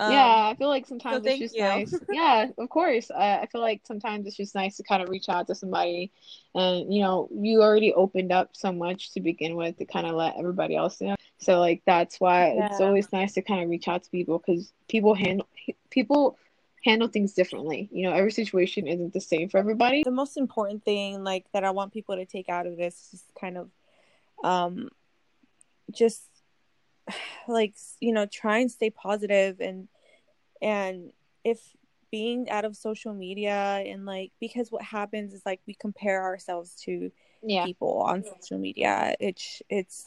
Um, 0.00 0.12
yeah, 0.12 0.48
I 0.50 0.56
feel 0.58 0.68
like 0.68 0.86
sometimes 0.86 1.24
so 1.24 1.30
it's 1.30 1.38
just 1.38 1.54
you. 1.54 1.62
nice. 1.62 1.94
yeah, 2.12 2.48
of 2.58 2.68
course. 2.68 3.10
I, 3.12 3.38
I 3.38 3.46
feel 3.46 3.60
like 3.60 3.82
sometimes 3.86 4.26
it's 4.26 4.36
just 4.36 4.54
nice 4.54 4.76
to 4.78 4.82
kind 4.82 5.02
of 5.02 5.08
reach 5.08 5.28
out 5.28 5.46
to 5.46 5.54
somebody, 5.54 6.10
and 6.54 6.92
you 6.92 7.00
know, 7.00 7.28
you 7.32 7.62
already 7.62 7.92
opened 7.92 8.32
up 8.32 8.50
so 8.54 8.72
much 8.72 9.12
to 9.12 9.20
begin 9.20 9.54
with 9.54 9.76
to 9.78 9.84
kind 9.84 10.06
of 10.06 10.14
let 10.14 10.36
everybody 10.36 10.74
else 10.74 11.00
know. 11.00 11.14
So 11.38 11.60
like 11.60 11.82
that's 11.86 12.18
why 12.18 12.54
yeah. 12.54 12.66
it's 12.66 12.80
always 12.80 13.12
nice 13.12 13.34
to 13.34 13.42
kind 13.42 13.62
of 13.62 13.70
reach 13.70 13.86
out 13.86 14.02
to 14.02 14.10
people 14.10 14.42
because 14.44 14.72
people 14.88 15.14
handle 15.14 15.46
people 15.90 16.38
handle 16.84 17.08
things 17.08 17.32
differently. 17.32 17.88
You 17.92 18.08
know, 18.08 18.14
every 18.14 18.32
situation 18.32 18.86
isn't 18.86 19.12
the 19.12 19.20
same 19.20 19.48
for 19.48 19.58
everybody. 19.58 20.02
The 20.02 20.10
most 20.10 20.36
important 20.36 20.84
thing, 20.84 21.24
like 21.24 21.46
that, 21.52 21.64
I 21.64 21.70
want 21.70 21.92
people 21.92 22.16
to 22.16 22.26
take 22.26 22.48
out 22.48 22.66
of 22.66 22.76
this 22.76 23.10
is 23.12 23.24
kind 23.38 23.58
of, 23.58 23.70
um, 24.42 24.90
just 25.92 26.22
like 27.48 27.74
you 28.00 28.12
know 28.12 28.26
try 28.26 28.58
and 28.58 28.70
stay 28.70 28.90
positive 28.90 29.60
and 29.60 29.88
and 30.62 31.12
if 31.44 31.60
being 32.10 32.48
out 32.48 32.64
of 32.64 32.76
social 32.76 33.12
media 33.12 33.82
and 33.86 34.06
like 34.06 34.30
because 34.40 34.70
what 34.70 34.82
happens 34.82 35.34
is 35.34 35.42
like 35.44 35.60
we 35.66 35.74
compare 35.74 36.22
ourselves 36.22 36.76
to 36.76 37.10
yeah. 37.42 37.64
people 37.64 38.02
on 38.02 38.22
social 38.22 38.58
media 38.58 39.16
it's 39.18 39.60
it's 39.68 40.06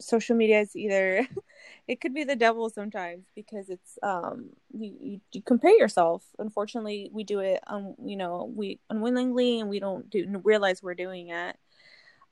social 0.00 0.36
media 0.36 0.60
is 0.60 0.76
either 0.76 1.26
it 1.88 2.00
could 2.00 2.14
be 2.14 2.24
the 2.24 2.36
devil 2.36 2.70
sometimes 2.70 3.26
because 3.34 3.68
it's 3.68 3.98
um 4.02 4.50
you, 4.72 5.20
you, 5.32 5.42
compare 5.42 5.76
yourself. 5.76 6.24
Unfortunately 6.38 7.10
we 7.12 7.24
do 7.24 7.40
it 7.40 7.60
um 7.66 7.94
you 8.04 8.16
know 8.16 8.52
we 8.54 8.78
unwillingly 8.90 9.60
and 9.60 9.68
we 9.68 9.80
don't 9.80 10.08
do 10.08 10.40
realize 10.44 10.82
we're 10.82 10.94
doing 10.94 11.30
it. 11.30 11.56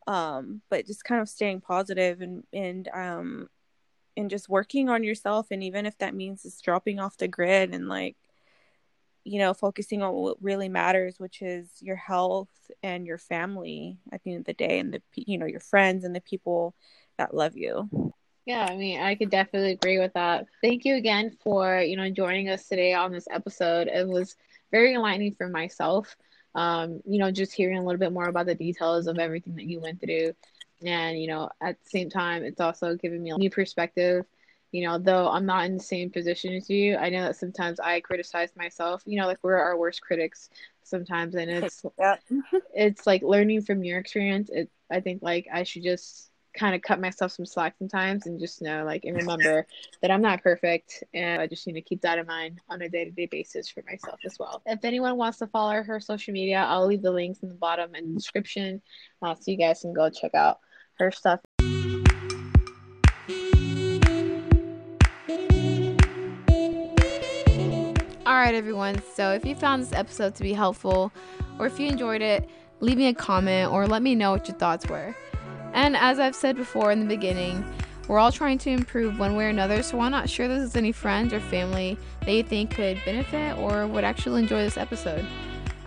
Um 0.06 0.62
but 0.70 0.86
just 0.86 1.04
kind 1.04 1.20
of 1.20 1.28
staying 1.28 1.60
positive 1.62 2.20
and 2.20 2.44
and 2.52 2.88
um 2.94 3.48
and 4.16 4.30
just 4.30 4.48
working 4.48 4.88
on 4.88 5.02
yourself. 5.04 5.48
And 5.50 5.62
even 5.64 5.86
if 5.86 5.98
that 5.98 6.14
means 6.14 6.44
it's 6.44 6.60
dropping 6.60 7.00
off 7.00 7.16
the 7.16 7.28
grid 7.28 7.74
and 7.74 7.88
like 7.88 8.16
you 9.24 9.38
know 9.38 9.52
focusing 9.52 10.02
on 10.02 10.14
what 10.14 10.42
really 10.42 10.68
matters 10.68 11.20
which 11.20 11.42
is 11.42 11.68
your 11.80 11.96
health 11.96 12.48
and 12.82 13.06
your 13.06 13.18
family 13.18 13.98
at 14.12 14.22
the 14.22 14.30
end 14.30 14.40
of 14.40 14.46
the 14.46 14.54
day 14.54 14.78
and 14.78 14.94
the 14.94 15.02
you 15.14 15.36
know 15.36 15.44
your 15.44 15.60
friends 15.60 16.04
and 16.04 16.16
the 16.16 16.22
people 16.22 16.74
that 17.18 17.34
love 17.34 17.54
you 17.54 18.14
yeah 18.50 18.66
i 18.66 18.76
mean 18.76 19.00
i 19.00 19.14
could 19.14 19.30
definitely 19.30 19.70
agree 19.70 19.98
with 20.00 20.12
that. 20.14 20.46
Thank 20.60 20.84
you 20.84 20.96
again 20.96 21.36
for 21.42 21.80
you 21.80 21.96
know 21.96 22.10
joining 22.10 22.48
us 22.48 22.66
today 22.66 22.94
on 22.94 23.12
this 23.12 23.28
episode. 23.30 23.86
It 23.86 24.08
was 24.08 24.34
very 24.72 24.94
enlightening 24.94 25.34
for 25.34 25.48
myself 25.48 26.16
um 26.56 27.00
you 27.06 27.20
know 27.20 27.30
just 27.30 27.52
hearing 27.52 27.78
a 27.78 27.84
little 27.84 28.00
bit 28.00 28.12
more 28.12 28.26
about 28.26 28.46
the 28.46 28.56
details 28.56 29.06
of 29.06 29.20
everything 29.20 29.54
that 29.54 29.66
you 29.66 29.80
went 29.80 30.00
through. 30.00 30.32
And 30.84 31.20
you 31.20 31.28
know 31.28 31.50
at 31.60 31.76
the 31.80 31.90
same 31.90 32.10
time 32.10 32.42
it's 32.42 32.60
also 32.60 32.96
giving 32.96 33.22
me 33.22 33.30
a 33.30 33.38
new 33.38 33.50
perspective. 33.50 34.24
You 34.72 34.82
know 34.86 34.98
though 34.98 35.28
i'm 35.28 35.46
not 35.46 35.66
in 35.66 35.76
the 35.76 35.82
same 35.82 36.10
position 36.10 36.52
as 36.54 36.68
you 36.68 36.96
i 36.96 37.08
know 37.08 37.22
that 37.24 37.36
sometimes 37.36 37.78
i 37.78 38.00
criticize 38.00 38.50
myself 38.56 39.02
you 39.06 39.20
know 39.20 39.26
like 39.26 39.38
we're 39.42 39.58
our 39.58 39.76
worst 39.78 40.00
critics 40.00 40.50
sometimes. 40.82 41.36
And 41.36 41.50
it's 41.60 41.84
it's 42.74 43.06
like 43.06 43.22
learning 43.22 43.62
from 43.62 43.84
your 43.84 44.00
experience. 44.00 44.50
It 44.50 44.70
i 44.90 44.98
think 44.98 45.22
like 45.22 45.46
i 45.52 45.62
should 45.62 45.84
just 45.84 46.29
kind 46.54 46.74
of 46.74 46.82
cut 46.82 47.00
myself 47.00 47.32
some 47.32 47.46
slack 47.46 47.74
sometimes 47.78 48.26
and 48.26 48.40
just 48.40 48.60
know 48.60 48.84
like 48.84 49.04
and 49.04 49.16
remember 49.16 49.66
that 50.02 50.10
i'm 50.10 50.22
not 50.22 50.42
perfect 50.42 51.04
and 51.14 51.40
i 51.40 51.46
just 51.46 51.66
need 51.66 51.74
to 51.74 51.80
keep 51.80 52.00
that 52.00 52.18
in 52.18 52.26
mind 52.26 52.60
on 52.68 52.82
a 52.82 52.88
day-to-day 52.88 53.26
basis 53.26 53.68
for 53.68 53.82
myself 53.88 54.18
as 54.24 54.36
well 54.38 54.62
if 54.66 54.84
anyone 54.84 55.16
wants 55.16 55.38
to 55.38 55.46
follow 55.46 55.82
her 55.82 56.00
social 56.00 56.32
media 56.32 56.58
i'll 56.68 56.86
leave 56.86 57.02
the 57.02 57.10
links 57.10 57.40
in 57.40 57.48
the 57.48 57.54
bottom 57.54 57.94
and 57.94 58.16
description 58.16 58.80
uh, 59.22 59.34
so 59.34 59.50
you 59.50 59.56
guys 59.56 59.80
can 59.80 59.92
go 59.92 60.10
check 60.10 60.34
out 60.34 60.58
her 61.00 61.10
stuff. 61.10 61.40
All 68.26 68.36
right, 68.36 68.54
everyone. 68.54 69.02
So, 69.14 69.32
if 69.32 69.44
you 69.44 69.56
found 69.56 69.82
this 69.82 69.92
episode 69.92 70.36
to 70.36 70.42
be 70.42 70.52
helpful, 70.52 71.10
or 71.58 71.66
if 71.66 71.80
you 71.80 71.88
enjoyed 71.88 72.22
it, 72.22 72.48
leave 72.78 72.96
me 72.96 73.08
a 73.08 73.14
comment 73.14 73.72
or 73.72 73.88
let 73.88 74.02
me 74.02 74.14
know 74.14 74.30
what 74.32 74.46
your 74.46 74.56
thoughts 74.56 74.86
were. 74.86 75.14
And 75.72 75.96
as 75.96 76.18
I've 76.18 76.34
said 76.34 76.56
before 76.56 76.92
in 76.92 77.00
the 77.00 77.06
beginning, 77.06 77.64
we're 78.08 78.18
all 78.18 78.32
trying 78.32 78.58
to 78.58 78.70
improve 78.70 79.18
one 79.18 79.36
way 79.36 79.44
or 79.44 79.48
another, 79.50 79.82
so 79.82 79.96
why 79.96 80.08
not 80.08 80.28
share 80.28 80.48
this 80.48 80.62
with 80.62 80.76
any 80.76 80.90
friends 80.90 81.32
or 81.32 81.38
family 81.38 81.96
that 82.26 82.32
you 82.32 82.42
think 82.42 82.74
could 82.74 83.00
benefit 83.04 83.56
or 83.56 83.86
would 83.86 84.02
actually 84.02 84.42
enjoy 84.42 84.62
this 84.62 84.76
episode? 84.76 85.24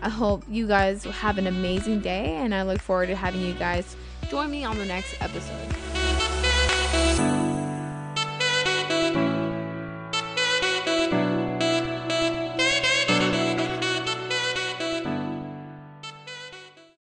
I 0.00 0.08
hope 0.08 0.42
you 0.48 0.66
guys 0.66 1.04
have 1.04 1.38
an 1.38 1.46
amazing 1.46 2.00
day, 2.00 2.36
and 2.36 2.54
I 2.54 2.62
look 2.62 2.80
forward 2.80 3.06
to 3.06 3.16
having 3.16 3.42
you 3.42 3.54
guys 3.54 3.96
join 4.30 4.50
me 4.50 4.64
on 4.64 4.78
the 4.78 4.86
next 4.86 5.20
episode. 5.20 5.93